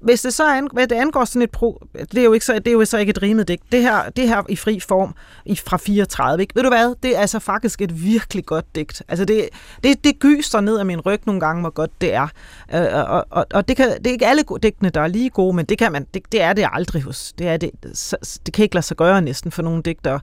[0.03, 2.53] hvis det så an, hvad det angår sådan et pro, det er jo ikke så,
[2.53, 3.63] det er jo så ikke et rimet digt.
[3.71, 5.13] Det her, det her i fri form
[5.45, 6.55] i, fra 34, ikke?
[6.55, 6.95] Ved du hvad?
[7.03, 9.03] Det er altså faktisk et virkelig godt digt.
[9.07, 9.49] Altså det,
[9.83, 12.27] det, det gyser ned af min ryg nogle gange, hvor godt det er.
[12.73, 15.29] Øh, øh og, og, og det, kan, det er ikke alle digtene, der er lige
[15.29, 17.33] gode, men det, kan man, det, det er det aldrig hos.
[17.37, 17.71] Det, er det,
[18.45, 20.19] det kan ikke lade sig gøre næsten for nogle digtere.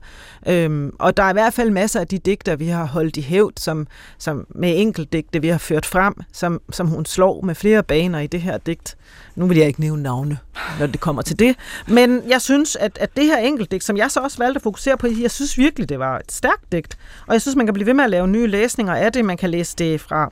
[0.47, 3.21] Øhm, og der er i hvert fald masser af de digter, vi har holdt i
[3.21, 7.83] hævd, som, som med enkeltdigte, vi har ført frem, som, som hun slår med flere
[7.83, 8.97] baner i det her digt.
[9.35, 10.37] Nu vil jeg ikke nævne navne,
[10.79, 11.55] når det kommer til det.
[11.87, 14.97] Men jeg synes, at, at det her enkeltdigt, som jeg så også valgte at fokusere
[14.97, 16.97] på, jeg synes virkelig, det var et stærkt digt.
[17.27, 19.25] Og jeg synes, man kan blive ved med at lave nye læsninger af det.
[19.25, 20.31] Man kan læse det fra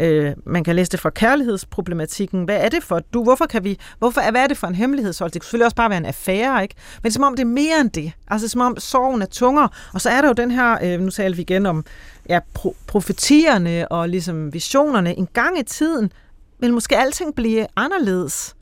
[0.00, 2.44] Øh, man kan læse det fra kærlighedsproblematikken.
[2.44, 2.98] Hvad er det for?
[2.98, 5.30] Du, hvorfor kan vi, hvorfor, hvad er det for en hemmelighedshold?
[5.30, 6.74] Det kunne selvfølgelig også bare være en affære, ikke?
[7.02, 8.12] Men som om det er mere end det.
[8.28, 9.68] Altså som om sorgen er tungere.
[9.94, 11.84] Og så er der jo den her, øh, nu taler vi igen om
[12.28, 15.18] ja, pro- profetierne og ligesom visionerne.
[15.18, 16.12] En gang i tiden
[16.58, 18.56] vil måske alting blive anderledes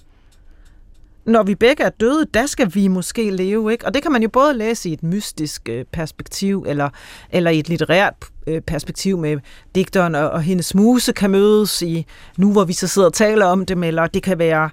[1.28, 3.86] når vi begge er døde, der skal vi måske leve, ikke?
[3.86, 6.88] Og det kan man jo både læse i et mystisk øh, perspektiv, eller,
[7.30, 8.14] eller i et litterært
[8.46, 9.38] øh, perspektiv med
[9.74, 12.06] digteren og, og hendes muse kan mødes i
[12.36, 14.70] nu, hvor vi så sidder og taler om dem, eller det kan være...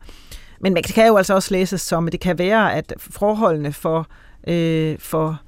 [0.62, 4.08] Men det kan jo altså også læses som, at det kan være, at forholdene for,
[4.47, 5.41] øh, for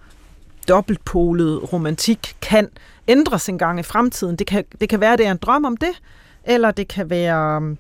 [0.67, 2.69] dobbeltpolet romantik kan
[3.07, 4.35] ændres en gang i fremtiden.
[4.35, 6.01] Det kan, det kan være, at det er en drøm om det,
[6.43, 7.75] eller det kan være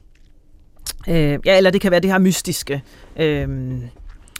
[1.07, 2.83] Øh, ja, eller det kan være det her mystiske.
[3.19, 3.49] Øh,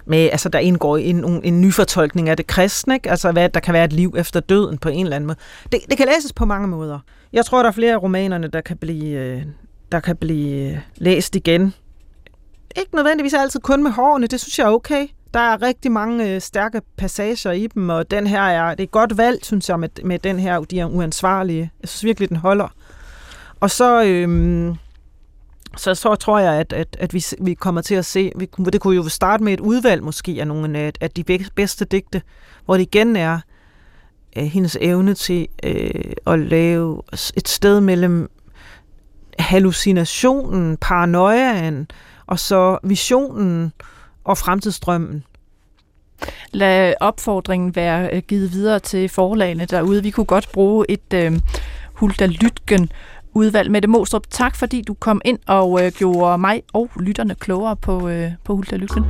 [0.07, 3.09] med, altså der indgår en, en, en ny fortolkning af det kristne, ikke?
[3.09, 5.37] altså hvad, der kan være et liv efter døden på en eller anden måde.
[5.71, 6.99] Det, det kan læses på mange måder.
[7.33, 9.41] Jeg tror, der er flere af romanerne, der kan blive, øh,
[9.91, 11.73] der kan blive øh, læst igen.
[12.75, 15.07] Ikke nødvendigvis altid kun med hårene, det synes jeg er okay.
[15.33, 18.87] Der er rigtig mange øh, stærke passager i dem, og den her er, det er
[18.87, 21.71] godt valgt, synes jeg, med, med den her, de er uansvarlige.
[21.81, 22.67] Jeg synes virkelig, den holder.
[23.59, 24.75] Og så, øh,
[25.75, 28.81] så, så tror jeg, at, at, at vi, vi kommer til at se, vi, det
[28.81, 31.23] kunne jo starte med et udvalg måske af nogle af, af de
[31.55, 32.21] bedste digte,
[32.65, 33.39] hvor det igen er
[34.37, 38.29] øh, hendes evne til øh, at lave et sted mellem
[39.39, 41.87] hallucinationen, paranoiaen,
[42.27, 43.73] og så visionen
[44.23, 45.23] og fremtidsdrømmen.
[46.51, 50.03] Lad opfordringen være øh, givet videre til forlagene derude.
[50.03, 51.39] Vi kunne godt bruge et øh,
[51.93, 52.91] Hulda Lytgen
[53.37, 53.71] udvalg.
[53.71, 58.09] Mette Mostrup, tak fordi du kom ind og øh, gjorde mig og lytterne klogere på,
[58.09, 59.05] øh, på Hulda Lykken.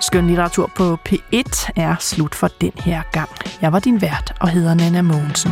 [0.00, 3.28] Skøn litteratur på P1 er slut for den her gang.
[3.62, 5.50] Jeg var din vært og hedder Nana Mogensen.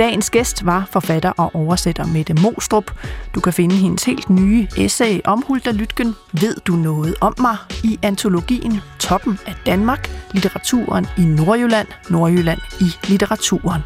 [0.00, 2.90] Dagens gæst var forfatter og oversætter Mette Mostrup.
[3.34, 7.56] Du kan finde hendes helt nye essay om Hulda Lytgen, Ved du noget om mig?
[7.84, 13.82] i antologien Toppen af Danmark, litteraturen i Nordjylland, Nordjylland i litteraturen.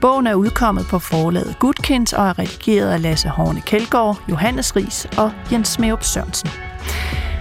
[0.00, 5.06] Bogen er udkommet på forlaget Gudkind og er redigeret af Lasse Horne Kjeldgaard, Johannes Ries
[5.16, 6.50] og Jens Smeup Sørensen.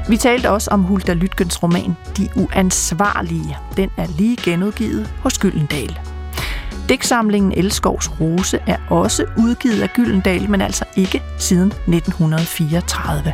[0.10, 3.58] Vi talte også om Hulda Lytgens roman De Uansvarlige.
[3.78, 6.11] Den er lige genudgivet hos Gyldendal.
[6.92, 13.34] Digtsamlingen Elskovs Rose er også udgivet af Gyldendal, men altså ikke siden 1934.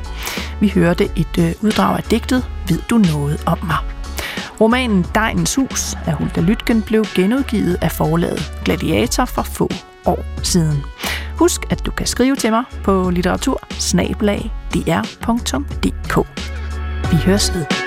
[0.60, 3.78] Vi hørte et øh, uddrag af digtet Ved du noget om mig?
[4.62, 9.70] Romanen Dejens Hus af Hulda Lytgen blev genudgivet af forlaget Gladiator for få
[10.06, 10.84] år siden.
[11.36, 13.62] Husk, at du kan skrive til mig på litteratur
[17.12, 17.87] Vi høres ved.